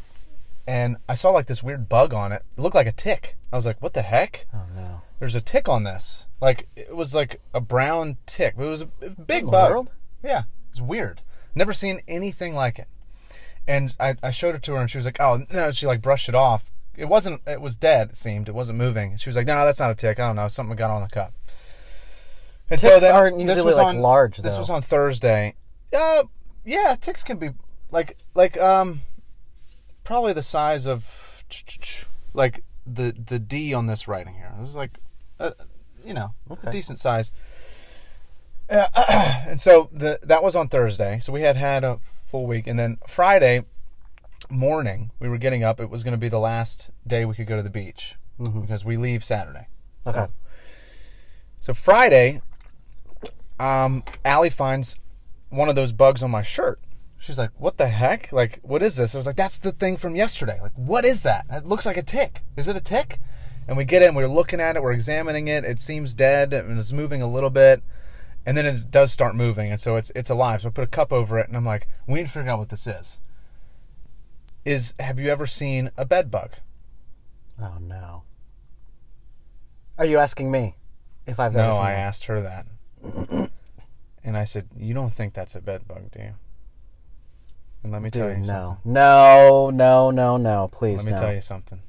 and 0.66 0.96
I 1.10 1.16
saw 1.16 1.32
like 1.32 1.48
this 1.48 1.62
weird 1.62 1.90
bug 1.90 2.14
on 2.14 2.32
it. 2.32 2.44
It 2.58 2.62
looked 2.62 2.76
like 2.76 2.88
a 2.88 2.94
tick. 2.94 3.36
I 3.52 3.58
was 3.58 3.66
like, 3.66 3.82
"What 3.82 3.94
the 3.94 4.04
heck?" 4.04 4.46
Oh 4.54 4.64
no. 4.74 5.02
There's 5.20 5.36
a 5.36 5.42
tick 5.42 5.68
on 5.68 5.84
this. 5.84 6.28
Like 6.40 6.70
it 6.78 6.96
was 6.96 7.14
like 7.14 7.42
a 7.54 7.60
brown 7.60 8.16
tick. 8.26 8.54
It 8.58 8.64
was 8.64 8.84
a 8.84 8.86
big 8.86 9.44
in 9.44 9.50
bug. 9.50 9.72
world? 9.72 9.90
Yeah, 10.24 10.44
it's 10.72 10.80
weird. 10.80 11.24
Never 11.54 11.74
seen 11.74 12.00
anything 12.08 12.56
like 12.56 12.80
it. 12.80 12.88
And 13.68 13.94
I, 14.00 14.16
I 14.24 14.32
showed 14.32 14.56
it 14.56 14.64
to 14.64 14.76
her, 14.76 14.80
and 14.80 14.90
she 14.90 14.98
was 14.98 15.04
like, 15.04 15.20
"Oh 15.20 15.44
no!" 15.52 15.72
She 15.72 15.86
like 15.86 16.02
brushed 16.02 16.30
it 16.30 16.36
off. 16.36 16.72
It 16.98 17.06
wasn't. 17.06 17.42
It 17.48 17.62
was 17.62 17.78
dead. 17.78 18.10
It 18.10 18.16
seemed. 18.16 18.50
It 18.50 18.56
wasn't 18.56 18.78
moving. 18.80 19.16
She 19.18 19.30
was 19.30 19.36
like, 19.36 19.46
"No, 19.48 19.64
that's 19.66 19.80
not 19.80 19.92
a 19.92 19.96
tick. 19.96 20.20
I 20.20 20.28
don't 20.28 20.36
know. 20.36 20.48
Something 20.48 20.76
got 20.76 20.90
on 20.92 21.04
the 21.04 21.08
cup." 21.10 21.34
And 22.70 22.80
Ticks 22.82 23.06
aren't 23.06 23.40
usually, 23.40 23.74
like, 23.76 23.96
large, 23.96 24.38
This 24.38 24.58
was 24.58 24.70
on 24.70 24.82
Thursday. 24.82 25.56
Uh, 25.96 26.24
yeah, 26.66 26.96
ticks 27.00 27.24
can 27.24 27.38
be 27.38 27.52
like 27.92 28.18
like 28.34 28.58
um, 28.58 29.02
probably 30.04 30.34
the 30.34 30.42
size 30.42 30.86
of 30.86 31.46
like 32.34 32.64
the 32.86 33.16
the 33.26 33.40
D 33.40 33.74
on 33.74 33.86
this 33.86 34.08
writing 34.08 34.34
here. 34.34 34.52
This 34.60 34.68
is 34.70 34.76
like, 34.76 34.98
uh, 35.40 35.52
you 36.04 36.14
know, 36.14 36.34
a 36.50 36.54
Okay. 36.54 36.72
decent 36.72 37.00
size. 37.00 37.32
Uh, 38.70 38.88
and 39.48 39.62
so 39.62 39.90
the 39.94 40.20
that 40.24 40.44
was 40.44 40.56
on 40.56 40.68
Thursday. 40.68 41.20
So 41.20 41.32
we 41.32 41.42
had 41.44 41.56
had 41.56 41.86
a 41.86 42.00
full 42.26 42.48
week, 42.48 42.68
and 42.68 42.78
then 42.78 42.98
Friday 43.08 43.64
morning 44.50 45.12
we 45.20 45.30
were 45.30 45.38
getting 45.38 45.64
up. 45.64 45.80
It 45.80 45.90
was 45.90 46.04
going 46.04 46.14
to 46.14 46.20
be 46.20 46.30
the 46.30 46.40
last 46.40 46.90
day 47.06 47.26
we 47.26 47.36
could 47.36 47.48
go 47.48 47.58
to 47.58 47.64
the 47.64 47.70
beach 47.70 48.16
because 48.38 48.86
we 48.86 48.98
leave 48.98 49.24
Saturday. 49.24 49.68
Okay. 50.06 50.28
So 51.60 51.74
Friday, 51.74 52.42
um, 53.60 54.04
Allie 54.24 54.50
finds 54.50 54.98
one 55.50 55.70
of 55.70 55.76
those 55.76 55.92
bugs 55.92 56.24
on 56.24 56.32
my 56.32 56.42
shirt. 56.42 56.80
She's 57.20 57.38
like, 57.38 57.50
"What 57.58 57.78
the 57.78 57.88
heck? 57.88 58.32
Like, 58.32 58.60
what 58.62 58.84
is 58.84 58.96
this?" 58.98 59.16
I 59.16 59.18
was 59.18 59.28
like, 59.28 59.36
"That's 59.36 59.58
the 59.58 59.72
thing 59.72 59.98
from 59.98 60.16
yesterday. 60.16 60.60
Like, 60.62 60.74
what 60.76 61.04
is 61.04 61.24
that? 61.24 61.46
It 61.50 61.66
looks 61.66 61.86
like 61.86 61.98
a 61.98 62.04
tick. 62.04 62.44
Is 62.56 62.68
it 62.68 62.76
a 62.76 62.82
tick?" 62.82 63.20
And 63.68 63.76
we 63.76 63.84
get 63.84 64.02
in, 64.02 64.16
we're 64.16 64.28
looking 64.28 64.62
at 64.62 64.78
it, 64.78 64.84
we're 64.84 64.94
examining 64.94 65.50
it. 65.50 65.66
It 65.66 65.80
seems 65.80 66.16
dead 66.16 66.54
and 66.54 66.78
it's 66.78 66.94
moving 66.94 67.22
a 67.22 67.30
little 67.30 67.50
bit, 67.50 67.84
and 68.46 68.58
then 68.58 68.66
it 68.66 68.90
does 68.90 69.12
start 69.12 69.36
moving, 69.36 69.72
and 69.72 69.82
so 69.82 69.98
it's 69.98 70.12
it's 70.16 70.30
alive. 70.30 70.62
So 70.62 70.70
I 70.70 70.72
put 70.72 70.86
a 70.86 70.88
cup 70.88 71.12
over 71.12 71.38
it, 71.38 71.48
and 71.48 71.58
I'm 71.58 71.66
like, 71.66 71.88
"We 72.06 72.16
need 72.20 72.28
to 72.28 72.32
figure 72.32 72.52
out 72.52 72.60
what 72.60 72.70
this 72.70 72.88
is." 72.88 73.20
Is 74.68 74.94
have 75.00 75.18
you 75.18 75.30
ever 75.30 75.48
seen 75.48 75.92
a 75.96 76.04
bed 76.04 76.30
bug? 76.30 76.52
Oh 77.58 77.78
no. 77.80 78.24
Are 79.98 80.04
you 80.04 80.18
asking 80.18 80.52
me 80.52 80.76
if 81.26 81.40
I've 81.40 81.56
ever 81.56 81.68
No, 81.68 81.72
seen 81.76 81.82
I 81.82 81.94
one? 81.94 81.94
asked 81.94 82.26
her 82.26 82.42
that. 82.42 82.66
and 84.26 84.36
I 84.36 84.44
said, 84.44 84.68
You 84.78 84.94
don't 84.94 85.14
think 85.14 85.34
that's 85.34 85.56
a 85.56 85.62
bed 85.62 85.88
bug, 85.88 86.12
do 86.12 86.20
you? 86.20 86.34
And 87.82 87.94
let 87.94 88.02
me 88.02 88.10
tell 88.10 88.28
you 88.30 88.40
no, 88.40 88.44
something. 88.44 88.78
no, 88.84 89.70
no, 89.70 90.12
no, 90.12 90.36
no. 90.36 90.64
No, 90.64 90.68
please, 90.68 91.06
Let 91.06 91.06
me 91.06 91.12
no. 91.14 91.20
tell 91.22 91.34
you 91.34 91.40
something. 91.40 91.80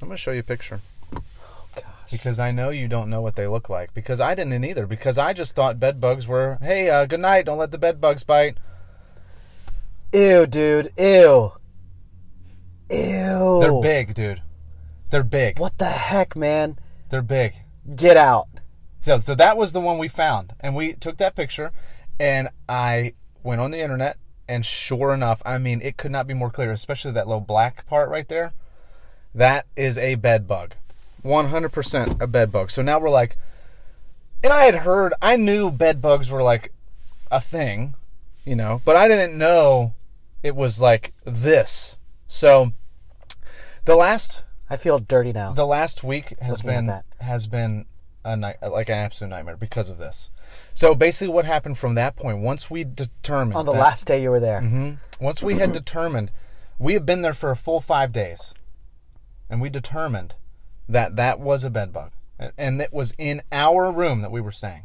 I'm 0.00 0.08
gonna 0.08 0.16
show 0.16 0.30
you 0.30 0.40
a 0.40 0.44
picture. 0.44 0.80
Oh, 1.14 1.20
Gosh. 1.74 1.84
Because 2.10 2.38
I 2.38 2.52
know 2.52 2.70
you 2.70 2.88
don't 2.88 3.10
know 3.10 3.20
what 3.20 3.36
they 3.36 3.46
look 3.46 3.68
like. 3.68 3.92
Because 3.92 4.18
I 4.18 4.34
didn't 4.34 4.64
either. 4.64 4.86
Because 4.86 5.18
I 5.18 5.34
just 5.34 5.54
thought 5.54 5.78
bed 5.78 6.00
bugs 6.00 6.26
were, 6.26 6.56
hey, 6.62 6.88
uh, 6.88 7.04
good 7.04 7.20
night, 7.20 7.44
don't 7.44 7.58
let 7.58 7.70
the 7.70 7.76
bed 7.76 8.00
bugs 8.00 8.24
bite. 8.24 8.56
Ew, 10.14 10.46
dude. 10.46 10.90
Ew. 10.96 11.52
Ew. 12.90 13.58
They're 13.60 13.80
big, 13.80 14.14
dude. 14.14 14.42
They're 15.10 15.22
big. 15.22 15.58
What 15.58 15.78
the 15.78 15.86
heck, 15.86 16.36
man? 16.36 16.78
They're 17.10 17.22
big. 17.22 17.54
Get 17.94 18.16
out. 18.16 18.48
So, 19.00 19.20
so 19.20 19.34
that 19.36 19.56
was 19.56 19.72
the 19.72 19.80
one 19.80 19.98
we 19.98 20.08
found, 20.08 20.54
and 20.58 20.74
we 20.74 20.94
took 20.94 21.18
that 21.18 21.36
picture, 21.36 21.70
and 22.18 22.48
I 22.68 23.14
went 23.44 23.60
on 23.60 23.70
the 23.70 23.80
internet, 23.80 24.18
and 24.48 24.66
sure 24.66 25.14
enough, 25.14 25.42
I 25.46 25.58
mean, 25.58 25.80
it 25.80 25.96
could 25.96 26.10
not 26.10 26.26
be 26.26 26.34
more 26.34 26.50
clear, 26.50 26.72
especially 26.72 27.12
that 27.12 27.28
little 27.28 27.40
black 27.40 27.86
part 27.86 28.10
right 28.10 28.28
there. 28.28 28.52
That 29.32 29.66
is 29.76 29.96
a 29.98 30.16
bed 30.16 30.48
bug, 30.48 30.74
one 31.22 31.50
hundred 31.50 31.70
percent 31.70 32.20
a 32.20 32.26
bed 32.26 32.50
bug. 32.50 32.70
So 32.70 32.82
now 32.82 32.98
we're 32.98 33.10
like, 33.10 33.36
and 34.42 34.52
I 34.52 34.64
had 34.64 34.76
heard, 34.76 35.14
I 35.22 35.36
knew 35.36 35.70
bed 35.70 36.02
bugs 36.02 36.30
were 36.30 36.42
like 36.42 36.72
a 37.30 37.40
thing, 37.40 37.94
you 38.44 38.56
know, 38.56 38.80
but 38.84 38.96
I 38.96 39.06
didn't 39.06 39.38
know 39.38 39.94
it 40.42 40.56
was 40.56 40.80
like 40.80 41.12
this. 41.24 41.96
So 42.28 42.72
the 43.84 43.96
last 43.96 44.42
I 44.68 44.76
feel 44.76 44.98
dirty 44.98 45.32
now. 45.32 45.52
the 45.52 45.66
last 45.66 46.02
week 46.02 46.38
has 46.40 46.58
Looking 46.64 46.70
at 46.70 46.74
been 46.76 46.86
that. 46.86 47.04
has 47.20 47.46
been 47.46 47.86
a 48.24 48.36
night 48.36 48.56
like 48.62 48.88
an 48.88 48.96
absolute 48.96 49.30
nightmare 49.30 49.56
because 49.56 49.88
of 49.88 49.98
this. 49.98 50.30
So 50.74 50.94
basically, 50.94 51.32
what 51.32 51.44
happened 51.44 51.78
from 51.78 51.94
that 51.94 52.16
point? 52.16 52.38
Once 52.38 52.70
we 52.70 52.82
determined 52.84 53.56
On 53.56 53.64
the 53.64 53.72
that- 53.72 53.78
last 53.78 54.06
day 54.06 54.22
you 54.22 54.30
were 54.30 54.40
there. 54.40 54.60
Mhm. 54.60 54.98
once 55.20 55.42
we 55.42 55.58
had 55.58 55.72
determined, 55.72 56.30
we 56.78 56.94
have 56.94 57.06
been 57.06 57.22
there 57.22 57.34
for 57.34 57.50
a 57.50 57.56
full 57.56 57.80
five 57.80 58.10
days, 58.12 58.52
and 59.48 59.60
we 59.60 59.68
determined 59.68 60.34
that 60.88 61.16
that 61.16 61.38
was 61.40 61.62
a 61.64 61.70
bed 61.70 61.92
bug, 61.92 62.10
and- 62.38 62.52
and 62.58 62.80
it 62.82 62.92
was 62.92 63.12
in 63.18 63.42
our 63.52 63.90
room 63.92 64.20
that 64.22 64.30
we 64.32 64.40
were 64.40 64.52
staying. 64.52 64.84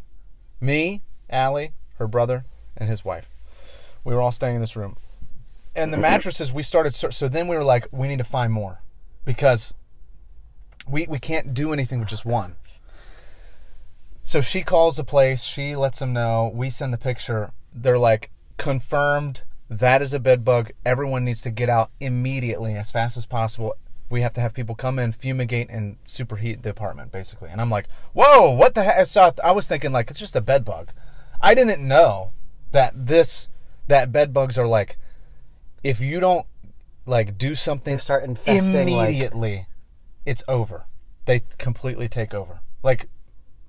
Me, 0.59 1.01
Allie, 1.29 1.73
her 1.97 2.07
brother, 2.07 2.45
and 2.77 2.87
his 2.89 3.03
wife. 3.03 3.27
We 4.03 4.13
were 4.13 4.21
all 4.21 4.31
staying 4.31 4.55
in 4.55 4.61
this 4.61 4.75
room, 4.75 4.97
and 5.75 5.93
the 5.93 5.97
mattresses 5.97 6.51
we 6.51 6.63
started. 6.63 6.93
So 6.93 7.27
then 7.27 7.47
we 7.47 7.55
were 7.55 7.63
like, 7.63 7.87
we 7.91 8.07
need 8.07 8.19
to 8.19 8.23
find 8.23 8.51
more, 8.51 8.81
because 9.25 9.73
we 10.87 11.07
we 11.07 11.19
can't 11.19 11.53
do 11.53 11.73
anything 11.73 11.99
with 11.99 12.09
just 12.09 12.25
one. 12.25 12.55
So 14.23 14.39
she 14.41 14.61
calls 14.61 14.97
the 14.97 15.03
place. 15.03 15.43
She 15.43 15.75
lets 15.75 15.99
them 15.99 16.13
know. 16.13 16.51
We 16.53 16.69
send 16.69 16.93
the 16.93 16.97
picture. 16.97 17.51
They're 17.73 17.97
like, 17.97 18.31
confirmed. 18.57 19.43
That 19.69 20.01
is 20.01 20.13
a 20.13 20.19
bed 20.19 20.43
bug. 20.43 20.71
Everyone 20.85 21.23
needs 21.23 21.41
to 21.43 21.49
get 21.49 21.69
out 21.69 21.91
immediately, 21.99 22.75
as 22.75 22.91
fast 22.91 23.15
as 23.15 23.25
possible. 23.25 23.73
We 24.09 24.21
have 24.21 24.33
to 24.33 24.41
have 24.41 24.53
people 24.53 24.75
come 24.75 24.99
in, 24.99 25.13
fumigate, 25.13 25.69
and 25.69 25.95
superheat 26.05 26.61
the 26.61 26.69
apartment, 26.69 27.13
basically. 27.13 27.49
And 27.49 27.61
I'm 27.61 27.69
like, 27.69 27.87
whoa, 28.13 28.51
what 28.51 28.75
the 28.75 28.83
heck? 28.83 28.97
I 28.97 29.03
saw- 29.03 29.31
I 29.41 29.53
was 29.53 29.69
thinking 29.69 29.93
like 29.93 30.11
it's 30.11 30.19
just 30.19 30.35
a 30.35 30.41
bed 30.41 30.65
bug. 30.65 30.91
I 31.41 31.55
didn't 31.55 31.87
know 31.87 32.33
that 32.73 33.07
this 33.07 33.47
that 33.87 34.11
bed 34.11 34.33
bugs 34.33 34.57
are 34.57 34.67
like, 34.67 34.97
if 35.83 35.99
you 35.99 36.19
don't 36.19 36.45
like 37.05 37.37
do 37.37 37.55
something 37.55 37.95
They 37.95 37.99
start 37.99 38.23
infesting, 38.23 38.89
like- 38.89 39.09
immediately, 39.09 39.67
it's 40.25 40.43
over. 40.47 40.85
They 41.25 41.41
completely 41.57 42.07
take 42.07 42.33
over. 42.33 42.61
Like 42.83 43.07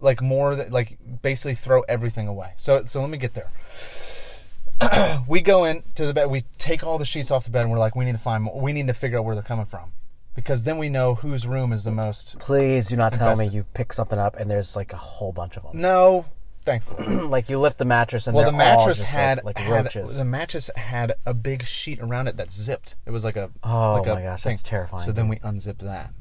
like 0.01 0.21
more 0.21 0.55
than 0.57 0.71
like 0.71 0.99
basically 1.23 1.55
throw 1.55 1.83
everything 1.83 2.29
away. 2.29 2.53
So 2.57 2.85
so 2.85 3.01
let 3.01 3.11
me 3.11 3.19
get 3.19 3.35
there. 3.35 3.51
we 5.29 5.41
go 5.41 5.65
in 5.65 5.83
to 5.95 6.07
the 6.07 6.15
bed. 6.15 6.27
We 6.31 6.43
take 6.59 6.85
all 6.85 6.99
the 6.99 7.05
sheets 7.05 7.31
off 7.31 7.45
the 7.45 7.51
bed, 7.51 7.63
and 7.63 7.71
we're 7.71 7.79
like, 7.79 7.95
we 7.95 8.05
need 8.05 8.13
to 8.13 8.19
find 8.19 8.45
more. 8.45 8.61
We 8.61 8.73
need 8.73 8.87
to 8.89 8.95
figure 8.95 9.19
out 9.19 9.25
where 9.25 9.35
they're 9.35 9.45
coming 9.45 9.67
from, 9.67 9.93
because 10.35 10.65
then 10.65 10.79
we 10.79 10.89
know 10.89 11.15
whose 11.15 11.47
room 11.47 11.73
is 11.73 11.85
the 11.85 11.93
most. 11.93 12.39
Please 12.39 12.89
do 12.89 12.97
not 12.97 13.15
tell 13.15 13.37
me 13.37 13.47
you 13.47 13.65
pick 13.75 13.93
something 13.93 14.19
up 14.19 14.35
and 14.37 14.51
there's 14.51 14.75
like 14.75 14.93
a 14.93 14.97
whole 14.97 15.33
bunch 15.33 15.57
of 15.57 15.63
them. 15.63 15.73
No, 15.81 16.27
thankfully. 16.65 17.17
like 17.29 17.49
you 17.51 17.59
lift 17.59 17.79
the 17.79 17.85
mattress 17.85 18.27
and 18.27 18.37
Well, 18.37 18.51
the 18.51 18.57
mattress 18.57 19.03
had, 19.03 19.39
like, 19.45 19.57
like 19.57 19.59
had 19.65 19.85
roaches. 19.85 20.17
the 20.19 20.25
mattress 20.25 20.71
had 20.77 21.15
a 21.27 21.35
big 21.35 21.65
sheet 21.65 22.01
around 22.01 22.29
it 22.29 22.37
that 22.37 22.51
zipped. 22.51 22.95
It 23.07 23.11
was 23.11 23.25
like 23.25 23.37
a 23.37 23.51
Oh 23.63 23.95
like 23.95 24.07
a 24.07 24.15
my 24.15 24.23
gosh, 24.23 24.43
thing. 24.43 24.53
that's 24.53 24.63
terrifying, 24.63 25.03
So 25.03 25.13
then 25.13 25.29
we 25.29 25.39
unzipped 25.43 25.81
that, 25.83 26.13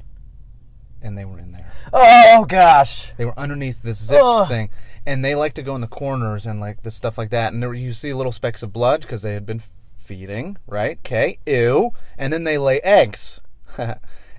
and 1.00 1.16
they 1.16 1.24
were 1.24 1.38
in 1.38 1.52
there. 1.52 1.70
oh 1.92 2.44
gosh. 2.48 3.12
They 3.16 3.24
were 3.24 3.38
underneath 3.38 3.82
this 3.82 4.02
zip 4.04 4.20
Ugh. 4.22 4.48
thing, 4.48 4.70
and 5.06 5.24
they 5.24 5.34
like 5.34 5.52
to 5.54 5.62
go 5.62 5.74
in 5.74 5.80
the 5.80 5.86
corners 5.88 6.46
and 6.46 6.60
like 6.60 6.82
the 6.82 6.90
stuff 6.90 7.16
like 7.18 7.30
that. 7.30 7.52
And 7.52 7.62
there 7.62 7.72
you 7.74 7.92
see 7.92 8.12
little 8.12 8.32
specks 8.32 8.62
of 8.62 8.72
blood 8.72 9.00
because 9.02 9.22
they 9.22 9.34
had 9.34 9.46
been 9.46 9.62
feeding, 9.96 10.56
right? 10.66 10.98
Okay, 10.98 11.38
ew. 11.46 11.92
And 12.18 12.32
then 12.32 12.44
they 12.44 12.58
lay 12.58 12.80
eggs, 12.80 13.40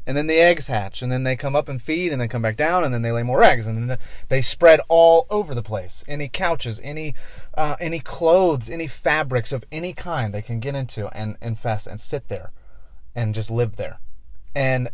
and 0.06 0.18
then 0.18 0.28
the 0.28 0.40
eggs 0.40 0.68
hatch, 0.68 1.02
and 1.02 1.12
then 1.12 1.24
they 1.24 1.36
come 1.36 1.56
up 1.56 1.70
and 1.70 1.82
feed, 1.82 2.12
and 2.12 2.20
then 2.20 2.28
come 2.28 2.42
back 2.42 2.58
down, 2.58 2.84
and 2.84 2.94
then 2.94 3.02
they 3.02 3.12
lay 3.12 3.24
more 3.24 3.44
eggs, 3.44 3.68
and 3.68 3.90
then 3.90 3.98
they 4.30 4.42
spread 4.42 4.82
all 4.90 5.26
over 5.30 5.56
the 5.56 5.64
place. 5.64 6.04
Any 6.08 6.28
couches, 6.28 6.80
any 6.84 7.16
uh, 7.56 7.76
any 7.80 8.00
clothes, 8.00 8.70
any 8.70 8.88
fabrics 8.88 9.52
of 9.52 9.64
any 9.72 9.94
kind 9.94 10.34
they 10.34 10.42
can 10.42 10.60
get 10.60 10.76
into 10.76 11.08
and 11.08 11.38
infest 11.42 11.88
and 11.88 12.00
sit 12.00 12.28
there, 12.30 12.52
and 13.16 13.34
just 13.34 13.50
live 13.52 13.78
there. 13.78 14.00
And 14.54 14.90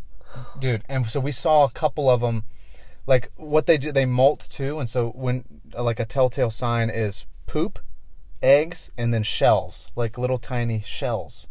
dude, 0.59 0.83
and 0.87 1.09
so 1.09 1.19
we 1.19 1.31
saw 1.31 1.65
a 1.65 1.71
couple 1.71 2.09
of 2.09 2.21
them 2.21 2.43
like 3.09 3.31
what 3.37 3.65
they 3.65 3.77
do 3.77 3.91
they 3.91 4.05
molt 4.05 4.39
too 4.39 4.79
and 4.79 4.87
so 4.87 5.09
when 5.09 5.43
like 5.73 5.99
a 5.99 6.05
telltale 6.05 6.51
sign 6.51 6.91
is 6.91 7.25
poop 7.47 7.79
eggs 8.41 8.91
and 8.97 9.11
then 9.11 9.23
shells 9.23 9.91
like 9.95 10.17
little 10.17 10.37
tiny 10.37 10.81
shells 10.85 11.47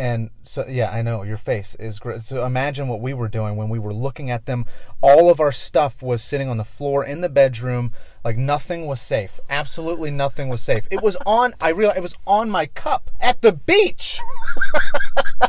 and 0.00 0.30
so 0.44 0.64
yeah 0.66 0.90
i 0.90 1.02
know 1.02 1.22
your 1.22 1.36
face 1.36 1.74
is 1.74 1.98
great 1.98 2.22
so 2.22 2.46
imagine 2.46 2.88
what 2.88 3.02
we 3.02 3.12
were 3.12 3.28
doing 3.28 3.54
when 3.54 3.68
we 3.68 3.78
were 3.78 3.92
looking 3.92 4.30
at 4.30 4.46
them 4.46 4.64
all 5.02 5.28
of 5.28 5.40
our 5.40 5.52
stuff 5.52 6.02
was 6.02 6.22
sitting 6.22 6.48
on 6.48 6.56
the 6.56 6.64
floor 6.64 7.04
in 7.04 7.20
the 7.20 7.28
bedroom 7.28 7.92
like 8.24 8.38
nothing 8.38 8.86
was 8.86 8.98
safe 8.98 9.38
absolutely 9.50 10.10
nothing 10.10 10.48
was 10.48 10.62
safe 10.62 10.88
it 10.90 11.02
was 11.02 11.18
on 11.26 11.52
i 11.60 11.68
realized 11.68 11.98
it 11.98 12.02
was 12.02 12.16
on 12.26 12.48
my 12.48 12.64
cup 12.64 13.10
at 13.20 13.42
the 13.42 13.52
beach 13.52 14.18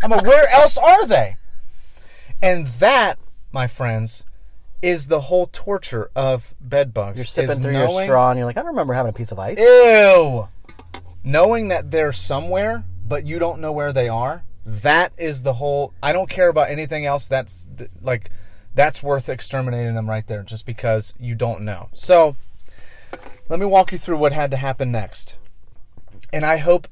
i'm 0.03 0.11
like 0.11 0.25
where 0.25 0.49
else 0.49 0.77
are 0.77 1.07
they 1.07 1.35
and 2.41 2.67
that 2.67 3.17
my 3.53 3.67
friends 3.67 4.25
is 4.81 5.07
the 5.07 5.21
whole 5.21 5.45
torture 5.45 6.09
of 6.15 6.55
bed 6.59 6.91
bugs. 6.91 7.17
You're 7.17 7.25
sipping 7.25 7.57
through 7.57 7.73
your 7.73 7.87
straw 7.87 8.31
and 8.31 8.39
you're 8.39 8.47
like, 8.47 8.57
I 8.57 8.61
don't 8.61 8.69
remember 8.69 8.95
having 8.95 9.11
a 9.11 9.13
piece 9.13 9.31
of 9.31 9.37
ice. 9.37 9.59
Ew. 9.59 10.47
Knowing 11.23 11.67
that 11.67 11.91
they're 11.91 12.11
somewhere, 12.11 12.83
but 13.12 13.26
you 13.26 13.39
don't 13.39 13.60
know 13.60 13.74
where 13.74 13.91
they 13.91 14.08
are. 14.08 14.45
That 14.65 15.12
is 15.17 15.43
the 15.43 15.56
whole. 15.56 15.93
I 16.02 16.13
don't 16.13 16.30
care 16.30 16.47
about 16.47 16.69
anything 16.69 17.06
else. 17.06 17.28
That's 17.28 17.67
like, 18.02 18.32
that's 18.74 19.04
worth 19.04 19.28
exterminating 19.28 19.95
them 19.95 20.10
right 20.10 20.26
there, 20.26 20.43
just 20.43 20.65
because 20.65 21.13
you 21.19 21.36
don't 21.36 21.63
know. 21.63 21.89
So, 21.91 22.38
let 23.50 23.60
me 23.60 23.65
walk 23.65 23.91
you 23.91 23.97
through 23.97 24.15
what 24.15 24.32
had 24.32 24.50
to 24.52 24.58
happen 24.58 24.93
next, 24.93 25.36
and 26.32 26.45
I 26.45 26.56
hope 26.56 26.88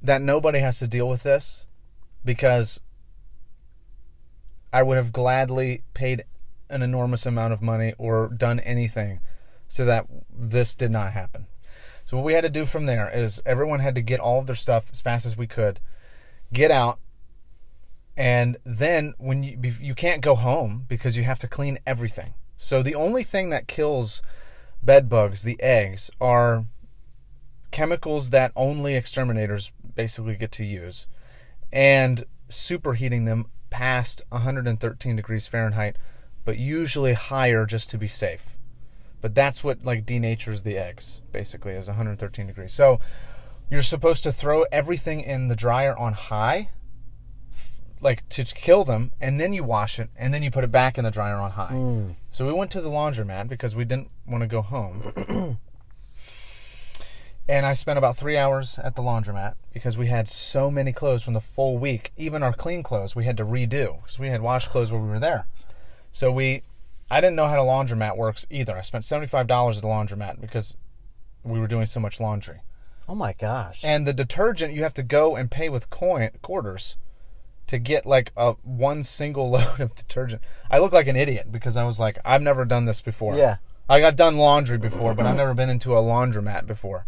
that 0.00 0.22
nobody 0.22 0.60
has 0.60 0.78
to 0.78 0.86
deal 0.86 1.10
with 1.10 1.24
this, 1.24 1.66
because 2.24 2.80
I 4.72 4.82
would 4.82 4.96
have 4.96 5.12
gladly 5.12 5.82
paid 5.92 6.24
an 6.70 6.80
enormous 6.80 7.26
amount 7.26 7.52
of 7.52 7.60
money 7.60 7.92
or 7.98 8.28
done 8.28 8.60
anything 8.60 9.20
so 9.68 9.84
that 9.84 10.06
this 10.34 10.74
did 10.74 10.90
not 10.90 11.12
happen. 11.12 11.48
So 12.14 12.18
what 12.18 12.26
we 12.26 12.34
had 12.34 12.42
to 12.42 12.48
do 12.48 12.64
from 12.64 12.86
there 12.86 13.10
is 13.12 13.42
everyone 13.44 13.80
had 13.80 13.96
to 13.96 14.00
get 14.00 14.20
all 14.20 14.38
of 14.38 14.46
their 14.46 14.54
stuff 14.54 14.88
as 14.92 15.02
fast 15.02 15.26
as 15.26 15.36
we 15.36 15.48
could, 15.48 15.80
get 16.52 16.70
out, 16.70 17.00
and 18.16 18.56
then 18.64 19.14
when 19.18 19.42
you 19.42 19.58
you 19.80 19.96
can't 19.96 20.20
go 20.20 20.36
home 20.36 20.84
because 20.86 21.16
you 21.16 21.24
have 21.24 21.40
to 21.40 21.48
clean 21.48 21.80
everything. 21.84 22.34
So 22.56 22.84
the 22.84 22.94
only 22.94 23.24
thing 23.24 23.50
that 23.50 23.66
kills 23.66 24.22
bed 24.80 25.08
bugs, 25.08 25.42
the 25.42 25.60
eggs, 25.60 26.08
are 26.20 26.66
chemicals 27.72 28.30
that 28.30 28.52
only 28.54 28.94
exterminators 28.94 29.72
basically 29.96 30.36
get 30.36 30.52
to 30.52 30.64
use, 30.64 31.08
and 31.72 32.22
superheating 32.48 33.26
them 33.26 33.46
past 33.70 34.22
113 34.28 35.16
degrees 35.16 35.48
Fahrenheit, 35.48 35.96
but 36.44 36.58
usually 36.58 37.14
higher 37.14 37.66
just 37.66 37.90
to 37.90 37.98
be 37.98 38.06
safe. 38.06 38.53
But 39.24 39.34
that's 39.34 39.64
what 39.64 39.86
like 39.86 40.04
denatures 40.04 40.64
the 40.64 40.76
eggs 40.76 41.22
basically 41.32 41.72
is 41.72 41.86
113 41.86 42.46
degrees. 42.46 42.74
So 42.74 43.00
you're 43.70 43.80
supposed 43.80 44.22
to 44.24 44.30
throw 44.30 44.64
everything 44.70 45.22
in 45.22 45.48
the 45.48 45.56
dryer 45.56 45.96
on 45.96 46.12
high 46.12 46.68
like 48.02 48.28
to 48.28 48.44
kill 48.44 48.84
them 48.84 49.12
and 49.22 49.40
then 49.40 49.54
you 49.54 49.64
wash 49.64 49.98
it 49.98 50.10
and 50.14 50.34
then 50.34 50.42
you 50.42 50.50
put 50.50 50.62
it 50.62 50.70
back 50.70 50.98
in 50.98 51.04
the 51.04 51.10
dryer 51.10 51.36
on 51.36 51.52
high. 51.52 51.72
Mm. 51.72 52.16
So 52.32 52.46
we 52.46 52.52
went 52.52 52.70
to 52.72 52.82
the 52.82 52.90
laundromat 52.90 53.48
because 53.48 53.74
we 53.74 53.86
didn't 53.86 54.10
want 54.26 54.42
to 54.42 54.46
go 54.46 54.60
home. 54.60 55.10
and 57.48 57.64
I 57.64 57.72
spent 57.72 57.96
about 57.96 58.18
3 58.18 58.36
hours 58.36 58.78
at 58.78 58.94
the 58.94 59.00
laundromat 59.00 59.54
because 59.72 59.96
we 59.96 60.08
had 60.08 60.28
so 60.28 60.70
many 60.70 60.92
clothes 60.92 61.22
from 61.22 61.32
the 61.32 61.40
full 61.40 61.78
week. 61.78 62.12
Even 62.18 62.42
our 62.42 62.52
clean 62.52 62.82
clothes 62.82 63.16
we 63.16 63.24
had 63.24 63.38
to 63.38 63.44
redo 63.46 64.04
cuz 64.04 64.18
we 64.18 64.28
had 64.28 64.42
washed 64.42 64.68
clothes 64.68 64.92
while 64.92 65.00
we 65.00 65.08
were 65.08 65.18
there. 65.18 65.46
So 66.12 66.30
we 66.30 66.62
I 67.10 67.20
didn't 67.20 67.36
know 67.36 67.48
how 67.48 67.62
a 67.62 67.66
laundromat 67.66 68.16
works 68.16 68.46
either. 68.50 68.76
I 68.76 68.82
spent 68.82 69.04
$75 69.04 69.76
at 69.76 69.82
the 69.82 69.88
laundromat 69.88 70.40
because 70.40 70.76
we 71.42 71.60
were 71.60 71.66
doing 71.66 71.86
so 71.86 72.00
much 72.00 72.20
laundry. 72.20 72.60
Oh 73.08 73.14
my 73.14 73.34
gosh. 73.34 73.80
And 73.84 74.06
the 74.06 74.12
detergent 74.12 74.72
you 74.72 74.82
have 74.82 74.94
to 74.94 75.02
go 75.02 75.36
and 75.36 75.50
pay 75.50 75.68
with 75.68 75.90
coin 75.90 76.30
quarters 76.42 76.96
to 77.66 77.78
get 77.78 78.06
like 78.06 78.32
a 78.36 78.52
one 78.62 79.02
single 79.02 79.50
load 79.52 79.80
of 79.80 79.94
detergent. 79.94 80.42
I 80.70 80.78
look 80.78 80.92
like 80.92 81.06
an 81.06 81.16
idiot 81.16 81.52
because 81.52 81.76
I 81.76 81.84
was 81.84 82.00
like, 82.00 82.18
I've 82.24 82.42
never 82.42 82.64
done 82.64 82.86
this 82.86 83.00
before. 83.00 83.36
Yeah. 83.36 83.56
I 83.88 84.00
got 84.00 84.16
done 84.16 84.38
laundry 84.38 84.78
before, 84.78 85.14
but 85.14 85.26
I've 85.26 85.36
never 85.36 85.52
been 85.52 85.68
into 85.68 85.94
a 85.94 86.00
laundromat 86.00 86.66
before 86.66 87.04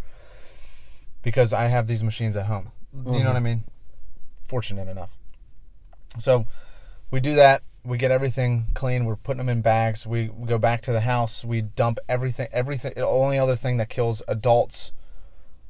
because 1.22 1.54
I 1.54 1.68
have 1.68 1.87
these 1.87 2.04
machines 2.04 2.37
at 2.37 2.46
home. 2.46 2.70
Do 2.92 3.16
you 3.16 3.24
know 3.24 3.30
what 3.30 3.37
I 3.37 3.38
mm-hmm. 3.38 3.44
mean? 3.44 3.64
Fortunate 4.46 4.87
enough. 4.87 5.16
So 6.18 6.46
we 7.11 7.20
do 7.20 7.35
that. 7.35 7.62
We 7.87 7.99
get 7.99 8.11
everything 8.11 8.66
clean. 8.75 9.05
We're 9.05 9.16
putting 9.16 9.38
them 9.38 9.49
in 9.49 9.61
bags. 9.62 10.07
We, 10.07 10.29
we 10.29 10.49
go 10.49 10.59
back 10.59 10.83
to 10.83 10.92
the 10.92 11.03
house. 11.03 11.44
We 11.44 11.61
dump 11.62 11.99
everything. 12.09 12.49
Everything. 12.53 12.92
The 12.96 13.07
only 13.07 13.38
other 13.38 13.55
thing 13.57 13.77
that 13.77 13.88
kills 13.88 14.22
adults 14.27 14.92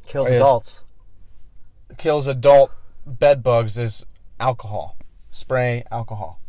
Kills 0.07 0.29
is- 0.29 0.35
adults. 0.41 0.83
kills 1.99 2.27
adult 2.27 2.71
bed 3.07 3.43
bugs 3.43 3.77
is 3.77 4.07
alcohol. 4.41 4.97
Spray 5.31 5.85
alcohol. 5.91 6.41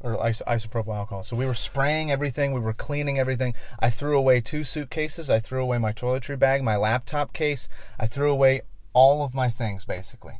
Or 0.00 0.16
iso- 0.16 0.42
isopropyl 0.46 0.94
alcohol. 0.96 1.22
So 1.22 1.36
we 1.36 1.46
were 1.46 1.54
spraying 1.54 2.10
everything. 2.10 2.52
We 2.52 2.60
were 2.60 2.72
cleaning 2.72 3.18
everything. 3.18 3.54
I 3.78 3.90
threw 3.90 4.18
away 4.18 4.40
two 4.40 4.64
suitcases. 4.64 5.28
I 5.30 5.38
threw 5.38 5.62
away 5.62 5.78
my 5.78 5.92
toiletry 5.92 6.38
bag, 6.38 6.62
my 6.62 6.76
laptop 6.76 7.32
case. 7.32 7.68
I 7.98 8.06
threw 8.06 8.30
away 8.32 8.62
all 8.92 9.22
of 9.24 9.34
my 9.34 9.50
things, 9.50 9.84
basically. 9.84 10.38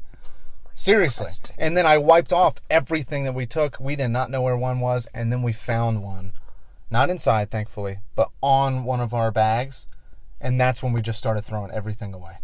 Seriously. 0.78 1.32
And 1.58 1.76
then 1.76 1.86
I 1.86 1.98
wiped 1.98 2.32
off 2.32 2.54
everything 2.70 3.24
that 3.24 3.34
we 3.34 3.46
took. 3.46 3.80
We 3.80 3.96
did 3.96 4.08
not 4.08 4.30
know 4.30 4.42
where 4.42 4.56
one 4.56 4.80
was. 4.80 5.08
And 5.12 5.32
then 5.32 5.42
we 5.42 5.52
found 5.52 6.02
one. 6.02 6.32
Not 6.90 7.10
inside, 7.10 7.50
thankfully, 7.50 7.98
but 8.14 8.30
on 8.40 8.84
one 8.84 9.00
of 9.00 9.12
our 9.12 9.30
bags. 9.30 9.88
And 10.40 10.60
that's 10.60 10.82
when 10.82 10.92
we 10.92 11.02
just 11.02 11.18
started 11.18 11.42
throwing 11.42 11.72
everything 11.72 12.14
away 12.14 12.38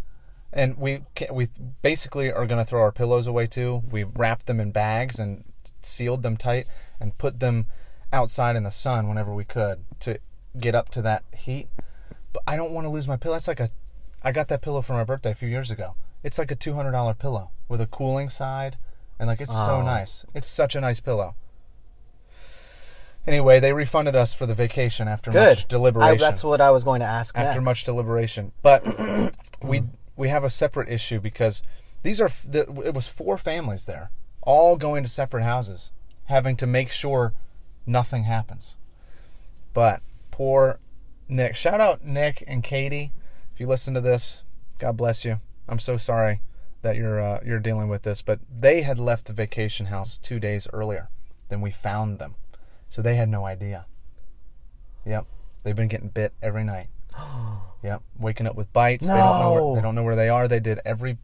and 0.54 0.78
we 0.78 1.00
we 1.32 1.48
basically 1.82 2.32
are 2.32 2.46
going 2.46 2.60
to 2.60 2.64
throw 2.64 2.80
our 2.80 2.92
pillows 2.92 3.26
away 3.26 3.46
too. 3.46 3.82
We 3.90 4.04
wrapped 4.04 4.46
them 4.46 4.60
in 4.60 4.70
bags 4.70 5.18
and 5.18 5.44
sealed 5.82 6.22
them 6.22 6.36
tight 6.36 6.66
and 7.00 7.18
put 7.18 7.40
them 7.40 7.66
outside 8.12 8.54
in 8.54 8.62
the 8.62 8.70
sun 8.70 9.08
whenever 9.08 9.34
we 9.34 9.44
could 9.44 9.84
to 10.00 10.18
get 10.58 10.74
up 10.74 10.88
to 10.90 11.02
that 11.02 11.24
heat. 11.34 11.66
But 12.32 12.44
I 12.46 12.56
don't 12.56 12.72
want 12.72 12.84
to 12.84 12.88
lose 12.88 13.08
my 13.08 13.16
pillow. 13.16 13.34
That's 13.34 13.48
like 13.48 13.60
a 13.60 13.70
I 14.22 14.30
got 14.30 14.48
that 14.48 14.62
pillow 14.62 14.80
for 14.80 14.94
my 14.94 15.04
birthday 15.04 15.32
a 15.32 15.34
few 15.34 15.48
years 15.48 15.70
ago. 15.70 15.96
It's 16.24 16.38
like 16.38 16.50
a 16.50 16.56
two 16.56 16.72
hundred 16.74 16.92
dollar 16.92 17.14
pillow 17.14 17.50
with 17.68 17.80
a 17.80 17.86
cooling 17.86 18.28
side 18.30 18.76
and 19.18 19.28
like 19.28 19.40
it's 19.40 19.52
so 19.52 19.76
Oh. 19.76 19.82
nice. 19.82 20.24
It's 20.34 20.48
such 20.48 20.74
a 20.74 20.80
nice 20.80 20.98
pillow. 20.98 21.36
Anyway, 23.26 23.58
they 23.58 23.72
refunded 23.72 24.14
us 24.14 24.34
for 24.34 24.44
the 24.46 24.54
vacation 24.54 25.08
after 25.08 25.30
Good. 25.30 25.56
much 25.58 25.68
deliberation 25.68 26.14
I, 26.14 26.16
that's 26.18 26.44
what 26.44 26.60
I 26.60 26.70
was 26.70 26.84
going 26.84 27.00
to 27.00 27.06
ask 27.06 27.36
after 27.38 27.54
next. 27.60 27.64
much 27.64 27.84
deliberation. 27.84 28.52
But 28.60 28.84
we 29.62 29.82
we 30.16 30.28
have 30.28 30.44
a 30.44 30.50
separate 30.50 30.88
issue 30.90 31.20
because 31.20 31.62
these 32.02 32.20
are 32.20 32.26
f- 32.26 32.44
the, 32.46 32.60
it 32.84 32.92
was 32.94 33.08
four 33.08 33.38
families 33.38 33.86
there, 33.86 34.10
all 34.42 34.76
going 34.76 35.02
to 35.04 35.08
separate 35.08 35.42
houses, 35.44 35.90
having 36.24 36.54
to 36.56 36.66
make 36.66 36.90
sure 36.90 37.32
nothing 37.86 38.24
happens. 38.24 38.76
But 39.72 40.02
poor 40.30 40.78
Nick, 41.28 41.56
shout 41.56 41.80
out 41.80 42.04
Nick 42.04 42.44
and 42.46 42.62
Katie. 42.62 43.12
If 43.54 43.60
you 43.60 43.66
listen 43.66 43.94
to 43.94 44.00
this, 44.02 44.44
God 44.78 44.96
bless 44.98 45.24
you. 45.24 45.40
I'm 45.68 45.78
so 45.78 45.96
sorry 45.96 46.40
that 46.82 46.96
you're 46.96 47.20
uh, 47.20 47.40
you're 47.44 47.58
dealing 47.60 47.88
with 47.88 48.02
this, 48.02 48.22
but 48.22 48.40
they 48.50 48.82
had 48.82 48.98
left 48.98 49.26
the 49.26 49.32
vacation 49.32 49.86
house 49.86 50.18
two 50.18 50.38
days 50.38 50.66
earlier 50.72 51.08
than 51.48 51.60
we 51.60 51.70
found 51.70 52.18
them, 52.18 52.34
so 52.88 53.00
they 53.02 53.16
had 53.16 53.28
no 53.28 53.46
idea. 53.46 53.86
Yep, 55.06 55.26
they've 55.62 55.76
been 55.76 55.88
getting 55.88 56.08
bit 56.08 56.32
every 56.42 56.64
night. 56.64 56.88
Yep, 57.82 58.02
waking 58.18 58.46
up 58.46 58.56
with 58.56 58.72
bites. 58.72 59.06
They 59.06 59.12
don't 59.12 59.38
know 59.40 59.54
No. 59.54 59.66
where, 59.66 59.76
they 59.76 59.82
don't 59.82 59.94
know 59.94 60.02
where 60.02 60.16
they 60.16 60.30
are. 60.30 60.48
They 60.48 60.58
did 60.58 60.80
every 60.86 61.18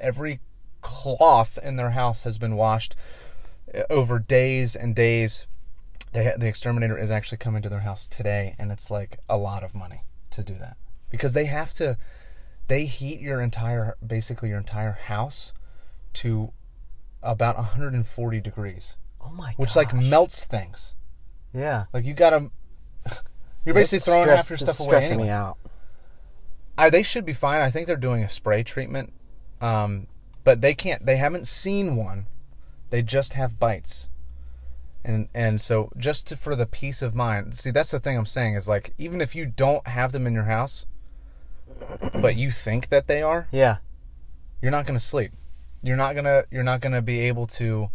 every 0.00 0.40
cloth 0.80 1.58
in 1.62 1.76
their 1.76 1.90
house 1.90 2.22
has 2.22 2.38
been 2.38 2.56
washed 2.56 2.96
uh, 3.74 3.82
over 3.90 4.18
days 4.18 4.74
and 4.74 4.94
days. 4.96 5.46
They, 6.12 6.32
the 6.38 6.46
exterminator 6.46 6.96
is 6.96 7.10
actually 7.10 7.36
coming 7.36 7.60
to 7.60 7.68
their 7.68 7.80
house 7.80 8.08
today, 8.08 8.54
and 8.58 8.72
it's 8.72 8.90
like 8.90 9.18
a 9.28 9.36
lot 9.36 9.62
of 9.62 9.74
money 9.74 10.04
to 10.30 10.42
do 10.42 10.54
that 10.54 10.78
because 11.10 11.34
they 11.34 11.44
have 11.44 11.74
to. 11.74 11.98
They 12.68 12.86
heat 12.86 13.20
your 13.20 13.40
entire, 13.40 13.96
basically 14.04 14.48
your 14.50 14.58
entire 14.58 14.92
house, 14.92 15.52
to 16.14 16.52
about 17.22 17.56
140 17.56 18.40
degrees, 18.40 18.96
oh 19.20 19.30
my 19.30 19.50
gosh. 19.50 19.58
which 19.58 19.76
like 19.76 19.92
melts 19.94 20.44
things. 20.44 20.94
yeah. 21.52 21.84
Like 21.92 22.04
you 22.04 22.14
gotta. 22.14 22.50
You're 23.64 23.74
basically 23.74 23.98
This 23.98 24.04
throwing 24.04 24.28
half 24.28 24.48
your 24.50 24.58
stuff 24.58 24.78
away. 24.80 24.86
stressing 24.88 25.12
Anyway. 25.14 25.26
me 25.28 25.30
out. 25.32 25.58
I, 26.78 26.88
they 26.90 27.02
should 27.02 27.24
be 27.24 27.32
fine. 27.32 27.60
I 27.60 27.70
think 27.70 27.86
they're 27.86 27.96
doing 27.96 28.22
a 28.22 28.28
spray 28.28 28.62
treatment, 28.62 29.12
um, 29.60 30.06
but 30.44 30.60
they 30.60 30.74
can't. 30.74 31.04
They 31.06 31.16
haven't 31.16 31.46
seen 31.46 31.96
one. 31.96 32.26
They 32.90 33.02
just 33.02 33.32
have 33.32 33.58
bites, 33.58 34.08
and 35.04 35.28
and 35.34 35.60
so 35.60 35.90
just 35.96 36.26
to, 36.28 36.36
for 36.36 36.54
the 36.54 36.66
peace 36.66 37.02
of 37.02 37.14
mind. 37.14 37.56
See, 37.56 37.70
that's 37.72 37.90
the 37.90 37.98
thing 37.98 38.16
I'm 38.16 38.26
saying 38.26 38.54
is 38.54 38.68
like 38.68 38.92
even 38.98 39.20
if 39.20 39.34
you 39.34 39.46
don't 39.46 39.86
have 39.88 40.12
them 40.12 40.26
in 40.26 40.34
your 40.34 40.44
house, 40.44 40.86
but 42.20 42.36
you 42.36 42.50
think 42.50 42.88
that 42.88 43.06
they 43.06 43.22
are, 43.22 43.48
Yeah. 43.52 43.76
you're 44.62 44.70
not 44.70 44.86
going 44.86 44.98
to 44.98 45.04
sleep. 45.04 45.32
You're 45.82 45.96
not 45.96 46.14
gonna. 46.16 46.44
You're 46.50 46.64
not 46.64 46.80
gonna 46.80 47.02
be 47.02 47.20
able 47.20 47.46
to 47.48 47.90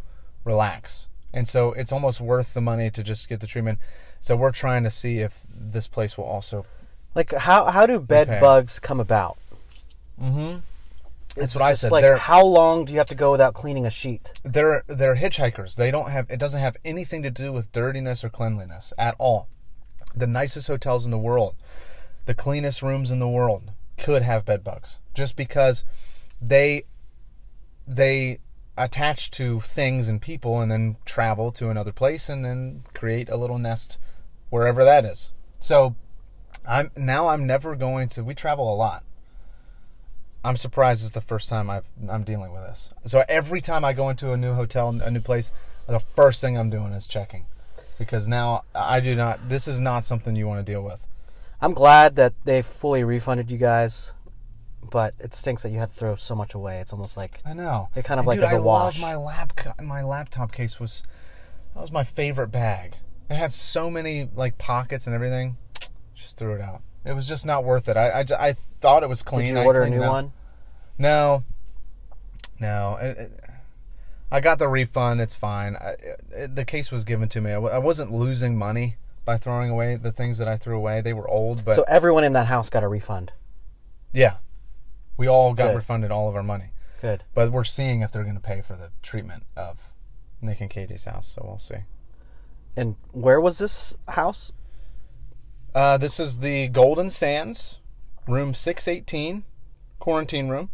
relax. 0.45 1.09
And 1.33 1.45
so 1.47 1.73
it's 1.73 1.91
almost 1.91 2.21
worth 2.21 2.53
the 2.53 2.61
money 2.61 2.89
to 2.91 3.03
just 3.03 3.27
get 3.27 3.41
the 3.41 3.47
treatment. 3.47 3.79
So 4.21 4.35
we're 4.37 4.51
trying 4.51 4.83
to 4.85 4.89
see 4.89 5.17
if 5.19 5.45
this 5.53 5.87
place 5.87 6.17
will 6.17 6.23
also. 6.25 6.65
Like 7.15 7.33
how 7.33 7.65
how 7.65 7.85
do 7.85 7.99
bed 7.99 8.29
Okay. 8.29 8.39
bugs 8.39 8.79
come 8.79 8.99
about? 9.01 9.37
Mm-hmm. 10.21 10.59
It's 11.29 11.35
That's 11.35 11.55
what 11.55 11.63
I 11.63 11.73
said. 11.73 11.91
Like 11.91 12.03
They're- 12.03 12.17
how 12.17 12.45
long 12.45 12.85
do 12.85 12.93
you 12.93 12.99
have 12.99 13.07
to 13.07 13.15
go 13.15 13.31
without 13.31 13.53
cleaning 13.55 13.85
a 13.85 13.89
sheet? 13.89 14.31
they're 14.43 14.83
they're 14.87 15.15
hitchhikers. 15.17 15.75
They 15.75 15.91
don't 15.91 16.11
have 16.11 16.29
it 16.29 16.39
doesn't 16.39 16.61
have 16.61 16.77
anything 16.85 17.23
to 17.23 17.31
do 17.31 17.51
with 17.51 17.71
dirtiness 17.73 18.23
or 18.23 18.29
cleanliness 18.29 18.93
at 18.97 19.15
all. 19.17 19.47
The 20.15 20.27
nicest 20.27 20.67
hotels 20.67 21.03
in 21.05 21.11
the 21.11 21.17
world, 21.17 21.55
the 22.25 22.33
cleanest 22.33 22.81
rooms 22.81 23.11
in 23.11 23.19
the 23.19 23.27
world 23.27 23.71
could 23.97 24.21
have 24.21 24.45
bed 24.45 24.63
bugs 24.63 24.99
just 25.13 25.35
because 25.35 25.83
they 26.41 26.83
they 27.87 28.39
attach 28.77 29.29
to 29.31 29.59
things 29.59 30.07
and 30.07 30.21
people 30.21 30.59
and 30.59 30.71
then 30.71 30.95
travel 31.05 31.51
to 31.51 31.69
another 31.69 31.91
place 31.91 32.29
and 32.29 32.43
then 32.43 32.83
create 32.93 33.29
a 33.29 33.37
little 33.37 33.57
nest 33.57 33.97
wherever 34.49 34.83
that 34.83 35.05
is. 35.05 35.31
So 35.59 35.95
I'm 36.67 36.91
now 36.95 37.27
I'm 37.27 37.45
never 37.45 37.75
going 37.75 38.09
to 38.09 38.23
we 38.23 38.33
travel 38.33 38.73
a 38.73 38.75
lot. 38.75 39.03
I'm 40.43 40.57
surprised 40.57 41.03
it's 41.03 41.11
the 41.11 41.21
first 41.21 41.49
time 41.49 41.69
I've, 41.69 41.85
I'm 42.09 42.23
dealing 42.23 42.51
with 42.51 42.63
this. 42.63 42.91
So 43.05 43.23
every 43.29 43.61
time 43.61 43.85
I 43.85 43.93
go 43.93 44.09
into 44.09 44.31
a 44.31 44.37
new 44.37 44.53
hotel, 44.53 44.89
a 44.89 45.11
new 45.11 45.19
place, 45.19 45.53
the 45.87 45.99
first 45.99 46.41
thing 46.41 46.57
I'm 46.57 46.71
doing 46.71 46.93
is 46.93 47.05
checking, 47.07 47.45
because 47.99 48.27
now 48.27 48.63
I 48.73 49.01
do 49.01 49.15
not. 49.15 49.49
This 49.49 49.67
is 49.67 49.79
not 49.79 50.03
something 50.03 50.35
you 50.35 50.47
want 50.47 50.65
to 50.65 50.71
deal 50.71 50.81
with. 50.81 51.05
I'm 51.61 51.73
glad 51.73 52.15
that 52.15 52.33
they 52.43 52.61
fully 52.61 53.03
refunded 53.03 53.51
you 53.51 53.57
guys, 53.57 54.11
but 54.89 55.13
it 55.19 55.33
stinks 55.33 55.63
that 55.63 55.69
you 55.69 55.77
had 55.79 55.89
to 55.89 55.95
throw 55.95 56.15
so 56.15 56.33
much 56.35 56.53
away. 56.53 56.79
It's 56.79 56.91
almost 56.91 57.15
like 57.17 57.39
I 57.45 57.53
know. 57.53 57.89
It 57.95 58.03
kind 58.03 58.19
of 58.19 58.25
And 58.25 58.27
like 58.27 58.37
dude, 58.37 58.45
is 58.45 58.51
a 58.51 58.55
I 58.55 58.59
wash. 58.59 58.95
love 58.99 59.01
my 59.01 59.15
lap. 59.15 59.53
My 59.81 60.01
laptop 60.03 60.51
case 60.51 60.79
was 60.79 61.03
that 61.75 61.81
was 61.81 61.91
my 61.91 62.03
favorite 62.03 62.47
bag. 62.47 62.95
It 63.29 63.35
had 63.35 63.51
so 63.53 63.89
many 63.91 64.29
like 64.35 64.57
pockets 64.57 65.05
and 65.05 65.13
everything. 65.15 65.57
Just 66.15 66.37
threw 66.37 66.53
it 66.55 66.61
out. 66.61 66.81
It 67.05 67.13
was 67.13 67.27
just 67.27 67.45
not 67.45 67.63
worth 67.63 67.87
it. 67.89 67.95
I 67.97 68.21
I, 68.21 68.25
I 68.49 68.53
thought 68.81 69.03
it 69.03 69.09
was 69.09 69.21
clean. 69.21 69.53
Did 69.53 69.61
you 69.61 69.65
order 69.65 69.83
a 69.83 69.89
new 69.89 70.03
out. 70.03 70.11
one? 70.11 70.33
No, 70.97 71.43
no. 72.59 72.97
It, 73.01 73.17
it, 73.17 73.43
I 74.31 74.39
got 74.39 74.59
the 74.59 74.67
refund. 74.67 75.19
It's 75.21 75.35
fine. 75.35 75.75
I, 75.75 75.95
it, 76.31 76.55
the 76.55 76.65
case 76.65 76.91
was 76.91 77.03
given 77.05 77.27
to 77.29 77.41
me. 77.41 77.51
I, 77.51 77.55
w- 77.55 77.73
I 77.73 77.79
wasn't 77.79 78.11
losing 78.13 78.57
money 78.57 78.95
by 79.25 79.37
throwing 79.37 79.69
away 79.69 79.95
the 79.95 80.11
things 80.11 80.37
that 80.39 80.47
I 80.47 80.57
threw 80.57 80.75
away. 80.77 81.01
They 81.01 81.13
were 81.13 81.27
old, 81.27 81.63
but 81.63 81.75
So 81.75 81.83
everyone 81.87 82.23
in 82.23 82.33
that 82.33 82.47
house 82.47 82.69
got 82.69 82.83
a 82.83 82.87
refund. 82.87 83.31
yeah, 84.13 84.37
we 85.17 85.27
all 85.27 85.53
got 85.53 85.67
Good. 85.69 85.75
refunded 85.77 86.11
all 86.11 86.27
of 86.29 86.35
our 86.35 86.43
money. 86.43 86.71
Good. 87.01 87.23
But 87.33 87.51
we're 87.51 87.63
seeing 87.63 88.01
if 88.01 88.11
they're 88.11 88.23
going 88.23 88.35
to 88.35 88.41
pay 88.41 88.61
for 88.61 88.75
the 88.75 88.91
treatment 89.01 89.43
of 89.55 89.89
Nick 90.41 90.61
and 90.61 90.69
Katie's 90.69 91.05
house. 91.05 91.27
So 91.27 91.43
we'll 91.45 91.57
see. 91.59 91.83
And 92.75 92.95
where 93.11 93.39
was 93.41 93.57
this 93.57 93.93
house? 94.09 94.51
Uh, 95.73 95.97
this 95.97 96.19
is 96.19 96.39
the 96.39 96.67
Golden 96.67 97.09
Sands, 97.09 97.79
room 98.27 98.53
six 98.53 98.87
eighteen, 98.87 99.43
quarantine 99.99 100.47
room. 100.49 100.69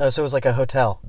Oh, 0.00 0.10
so 0.10 0.22
it 0.22 0.24
was 0.24 0.32
like 0.34 0.44
a 0.46 0.52
hotel. 0.52 1.00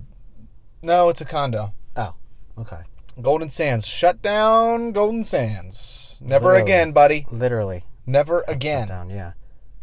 No, 0.82 1.10
it's 1.10 1.22
a 1.22 1.26
condo. 1.26 1.74
Oh, 1.96 2.14
okay. 2.58 2.82
Golden 3.22 3.50
Sands. 3.50 3.86
Shut 3.88 4.22
down 4.22 4.92
Golden 4.92 5.24
Sands. 5.24 6.18
Never 6.22 6.48
Literally. 6.50 6.62
again, 6.64 6.92
buddy. 6.92 7.26
Literally. 7.32 7.84
Never 8.06 8.44
Shut 8.48 8.56
again. 8.56 8.88
Down. 8.88 9.10
Yeah. 9.10 9.34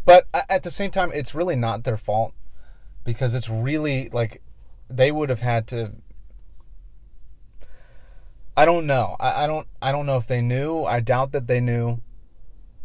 But 0.04 0.26
at 0.32 0.62
the 0.62 0.70
same 0.70 0.90
time, 0.90 1.10
it's 1.14 1.34
really 1.34 1.56
not 1.56 1.84
their 1.84 1.96
fault 1.96 2.32
because 3.04 3.34
it's 3.34 3.48
really 3.50 4.08
like 4.12 4.40
they 4.88 5.10
would 5.10 5.28
have 5.30 5.40
had 5.40 5.66
to. 5.68 5.92
I 8.56 8.64
don't 8.64 8.86
know. 8.86 9.16
I, 9.20 9.44
I 9.44 9.46
don't. 9.46 9.66
I 9.82 9.92
don't 9.92 10.06
know 10.06 10.16
if 10.16 10.26
they 10.26 10.40
knew. 10.40 10.84
I 10.84 11.00
doubt 11.00 11.32
that 11.32 11.46
they 11.46 11.60
knew. 11.60 12.00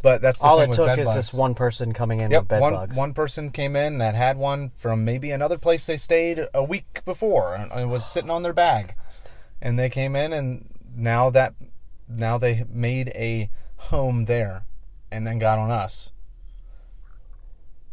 But 0.02 0.20
that's 0.20 0.40
the 0.40 0.46
All 0.46 0.58
it 0.60 0.72
took 0.72 0.98
is 0.98 1.04
bugs. 1.06 1.14
just 1.14 1.32
one 1.34 1.54
person 1.54 1.92
coming 1.92 2.18
in 2.18 2.32
Yep, 2.32 2.40
with 2.42 2.48
bed 2.48 2.60
one 2.60 2.72
bugs. 2.72 2.96
one 2.96 3.14
person 3.14 3.50
came 3.50 3.76
in 3.76 3.98
that 3.98 4.16
had 4.16 4.36
one 4.36 4.72
from 4.76 5.04
maybe 5.04 5.30
another 5.30 5.58
place 5.58 5.86
they 5.86 5.96
stayed 5.96 6.44
a 6.52 6.64
week 6.64 7.02
before 7.04 7.54
and 7.54 7.70
it 7.70 7.86
was 7.86 8.04
sitting 8.04 8.28
on 8.28 8.42
their 8.42 8.52
bag, 8.52 8.94
and 9.62 9.78
they 9.78 9.88
came 9.88 10.14
in 10.14 10.32
and 10.34 10.68
now 10.94 11.30
that 11.30 11.54
now 12.08 12.36
they 12.36 12.64
made 12.68 13.08
a 13.14 13.48
home 13.76 14.26
there, 14.26 14.64
and 15.10 15.26
then 15.26 15.38
got 15.38 15.58
on 15.58 15.70
us. 15.70 16.10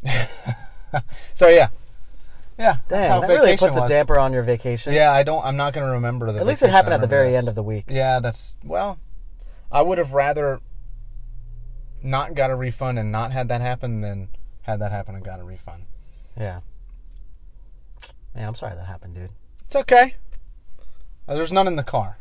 so 1.33 1.47
yeah, 1.47 1.69
yeah. 2.57 2.77
Damn, 2.89 3.21
that 3.21 3.29
really 3.29 3.55
puts 3.55 3.77
a 3.77 3.87
damper 3.87 4.19
on 4.19 4.33
your 4.33 4.43
vacation. 4.43 4.93
Yeah, 4.93 5.11
I 5.11 5.23
don't. 5.23 5.45
I'm 5.45 5.55
not 5.55 5.73
going 5.73 5.85
to 5.85 5.93
remember 5.93 6.31
the. 6.31 6.39
At 6.39 6.45
least 6.47 6.63
it 6.63 6.69
happened 6.69 6.95
at 6.95 7.01
the 7.01 7.07
very 7.07 7.29
this. 7.29 7.37
end 7.37 7.47
of 7.47 7.55
the 7.55 7.63
week. 7.63 7.85
Yeah, 7.87 8.19
that's 8.19 8.55
well. 8.63 8.99
I 9.71 9.81
would 9.81 9.99
have 9.99 10.13
rather 10.13 10.59
not 12.01 12.33
got 12.33 12.49
a 12.49 12.55
refund 12.55 12.97
and 12.97 13.11
not 13.11 13.31
had 13.31 13.47
that 13.49 13.61
happen 13.61 14.01
than 14.01 14.29
had 14.63 14.79
that 14.79 14.91
happen 14.91 15.15
and 15.15 15.23
got 15.23 15.39
a 15.39 15.43
refund. 15.43 15.85
Yeah. 16.37 16.61
Man, 18.33 18.47
I'm 18.47 18.55
sorry 18.55 18.75
that 18.75 18.85
happened, 18.85 19.15
dude. 19.15 19.31
It's 19.65 19.75
okay. 19.75 20.15
Uh, 21.29 21.35
there's 21.35 21.51
none 21.53 21.67
in 21.67 21.75
the 21.75 21.83
car. 21.83 22.17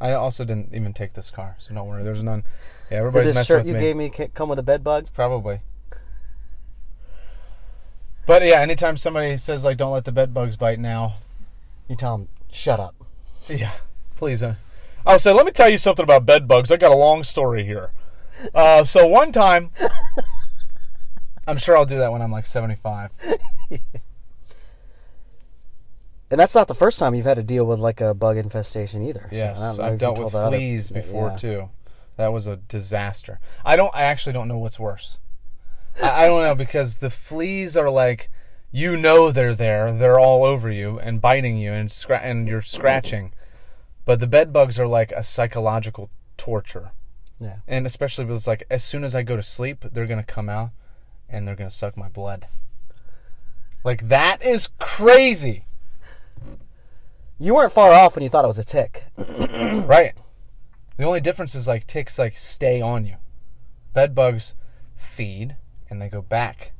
I 0.00 0.12
also 0.12 0.44
didn't 0.44 0.72
even 0.72 0.92
take 0.92 1.14
this 1.14 1.30
car, 1.30 1.56
so 1.58 1.74
don't 1.74 1.88
worry. 1.88 2.04
There's 2.04 2.22
none. 2.22 2.44
Yeah, 2.90 2.98
everybody's 2.98 3.28
Did 3.28 3.30
this 3.30 3.34
messing 3.36 3.54
shirt 3.56 3.58
with 3.64 3.66
you 3.68 3.74
me. 3.74 3.80
gave 3.80 3.96
me 3.96 4.08
ca- 4.10 4.28
come 4.32 4.48
with 4.48 4.58
a 4.58 4.62
bed 4.62 4.84
bug? 4.84 5.08
Probably. 5.12 5.60
But 8.26 8.42
yeah, 8.44 8.60
anytime 8.60 8.96
somebody 8.96 9.36
says 9.36 9.64
like, 9.64 9.76
"Don't 9.76 9.92
let 9.92 10.04
the 10.04 10.12
bed 10.12 10.32
bugs 10.32 10.56
bite," 10.56 10.78
now, 10.78 11.14
You 11.88 11.96
tell 11.96 12.18
them, 12.18 12.28
shut 12.50 12.78
up. 12.80 12.94
Yeah, 13.48 13.72
please. 14.16 14.42
Uh, 14.42 14.56
I'll 15.04 15.18
say, 15.20 15.32
let 15.32 15.46
me 15.46 15.52
tell 15.52 15.68
you 15.68 15.78
something 15.78 16.02
about 16.02 16.26
bed 16.26 16.48
bugs. 16.48 16.70
I 16.72 16.76
got 16.76 16.90
a 16.92 16.96
long 16.96 17.22
story 17.22 17.64
here. 17.64 17.92
Uh, 18.52 18.82
so 18.84 19.06
one 19.06 19.30
time, 19.30 19.70
I'm 21.46 21.58
sure 21.58 21.76
I'll 21.76 21.84
do 21.86 21.98
that 21.98 22.10
when 22.12 22.22
I'm 22.22 22.32
like 22.32 22.46
75. 22.46 23.10
And 26.30 26.40
that's 26.40 26.54
not 26.54 26.66
the 26.68 26.74
first 26.74 26.98
time 26.98 27.14
you've 27.14 27.26
had 27.26 27.36
to 27.36 27.42
deal 27.42 27.64
with 27.64 27.78
like 27.78 28.00
a 28.00 28.12
bug 28.14 28.36
infestation 28.36 29.02
either. 29.06 29.28
so 29.30 29.36
Yes, 29.36 29.60
know 29.60 29.78
I've 29.84 29.98
dealt 29.98 30.18
with 30.18 30.32
the 30.32 30.38
other- 30.38 30.56
fleas 30.56 30.90
before 30.90 31.28
yeah. 31.30 31.36
too. 31.36 31.68
That 32.16 32.32
was 32.32 32.46
a 32.46 32.56
disaster. 32.56 33.38
I 33.64 33.76
don't. 33.76 33.94
I 33.94 34.02
actually 34.04 34.32
don't 34.32 34.48
know 34.48 34.58
what's 34.58 34.80
worse. 34.80 35.18
I, 36.02 36.24
I 36.24 36.26
don't 36.26 36.42
know 36.42 36.54
because 36.54 36.96
the 36.96 37.10
fleas 37.10 37.76
are 37.76 37.90
like, 37.90 38.30
you 38.72 38.96
know, 38.96 39.30
they're 39.30 39.54
there. 39.54 39.92
They're 39.92 40.18
all 40.18 40.42
over 40.42 40.70
you 40.70 40.98
and 40.98 41.20
biting 41.20 41.58
you 41.58 41.72
and 41.72 41.90
scra- 41.90 42.22
and 42.24 42.48
you're 42.48 42.62
scratching. 42.62 43.34
But 44.06 44.20
the 44.20 44.26
bed 44.26 44.50
bugs 44.52 44.80
are 44.80 44.86
like 44.86 45.12
a 45.12 45.22
psychological 45.22 46.08
torture. 46.38 46.92
Yeah. 47.38 47.56
And 47.68 47.86
especially 47.86 48.24
because 48.24 48.46
like 48.46 48.64
as 48.70 48.82
soon 48.82 49.04
as 49.04 49.14
I 49.14 49.22
go 49.22 49.36
to 49.36 49.42
sleep, 49.42 49.84
they're 49.92 50.06
gonna 50.06 50.22
come 50.24 50.48
out 50.48 50.70
and 51.28 51.46
they're 51.46 51.54
gonna 51.56 51.70
suck 51.70 51.98
my 51.98 52.08
blood. 52.08 52.48
Like 53.84 54.08
that 54.08 54.42
is 54.42 54.70
crazy, 54.78 55.65
You 57.38 57.54
weren't 57.54 57.72
far 57.72 57.92
off 57.92 58.16
when 58.16 58.22
you 58.22 58.28
thought 58.28 58.44
it 58.44 58.48
was 58.48 58.58
a 58.58 58.64
tick. 58.64 59.04
right? 59.16 60.14
The 60.96 61.04
only 61.04 61.20
difference 61.20 61.54
is 61.54 61.68
like 61.68 61.86
ticks 61.86 62.18
like 62.18 62.36
stay 62.36 62.80
on 62.80 63.04
you. 63.04 63.16
Bed 63.92 64.14
bugs 64.14 64.54
feed 64.94 65.56
and 65.90 66.00
they 66.00 66.08
go 66.08 66.22
back 66.22 66.72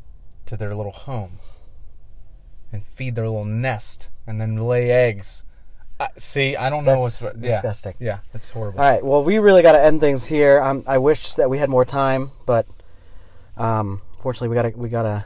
to 0.46 0.56
their 0.56 0.74
little 0.74 0.92
home 0.92 1.32
and 2.72 2.84
feed 2.84 3.14
their 3.14 3.28
little 3.28 3.44
nest 3.44 4.08
and 4.26 4.40
then 4.40 4.56
lay 4.56 4.90
eggs. 4.90 5.44
Uh, 5.98 6.08
see, 6.16 6.56
I 6.56 6.68
don't 6.68 6.84
know 6.84 7.02
That's 7.02 7.22
what's 7.22 7.36
yeah, 7.36 7.52
disgusting. 7.52 7.94
Yeah, 7.98 8.18
it's 8.34 8.50
horrible. 8.50 8.80
All 8.80 8.90
right. 8.90 9.04
Well, 9.04 9.24
we 9.24 9.38
really 9.38 9.62
got 9.62 9.72
to 9.72 9.82
end 9.82 10.00
things 10.00 10.26
here. 10.26 10.60
Um, 10.60 10.84
I 10.86 10.98
wish 10.98 11.34
that 11.34 11.48
we 11.48 11.58
had 11.58 11.70
more 11.70 11.86
time, 11.86 12.32
but 12.44 12.66
um, 13.56 14.02
fortunately, 14.20 14.48
we 14.48 14.54
gotta 14.56 14.76
we 14.76 14.90
gotta 14.90 15.24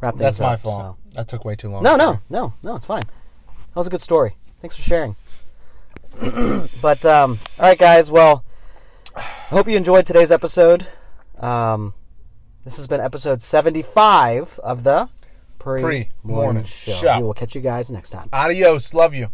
wrap 0.00 0.14
things 0.14 0.40
up. 0.40 0.58
That's 0.58 0.64
my 0.64 0.70
fault. 0.70 0.96
so. 0.96 1.16
That 1.16 1.28
took 1.28 1.44
way 1.44 1.54
too 1.54 1.68
long. 1.68 1.84
No, 1.84 1.94
no, 1.94 2.20
no, 2.28 2.54
no. 2.62 2.74
It's 2.74 2.86
fine. 2.86 3.04
That 3.72 3.76
was 3.76 3.86
a 3.86 3.90
good 3.90 4.02
story. 4.02 4.36
Thanks 4.60 4.76
for 4.76 4.82
sharing. 4.82 5.16
but 6.82 7.06
um, 7.06 7.38
all 7.58 7.66
right, 7.66 7.78
guys. 7.78 8.12
Well, 8.12 8.44
I 9.16 9.20
hope 9.20 9.66
you 9.66 9.78
enjoyed 9.78 10.04
today's 10.04 10.30
episode. 10.30 10.86
Um, 11.38 11.94
this 12.64 12.76
has 12.76 12.86
been 12.86 13.00
episode 13.00 13.40
seventy-five 13.40 14.60
of 14.62 14.84
the 14.84 15.08
pre 15.58 16.10
morning 16.22 16.64
show. 16.64 16.92
show. 16.92 17.16
We 17.16 17.22
will 17.22 17.34
catch 17.34 17.54
you 17.54 17.62
guys 17.62 17.90
next 17.90 18.10
time. 18.10 18.28
Adios. 18.30 18.92
Love 18.92 19.14
you. 19.14 19.30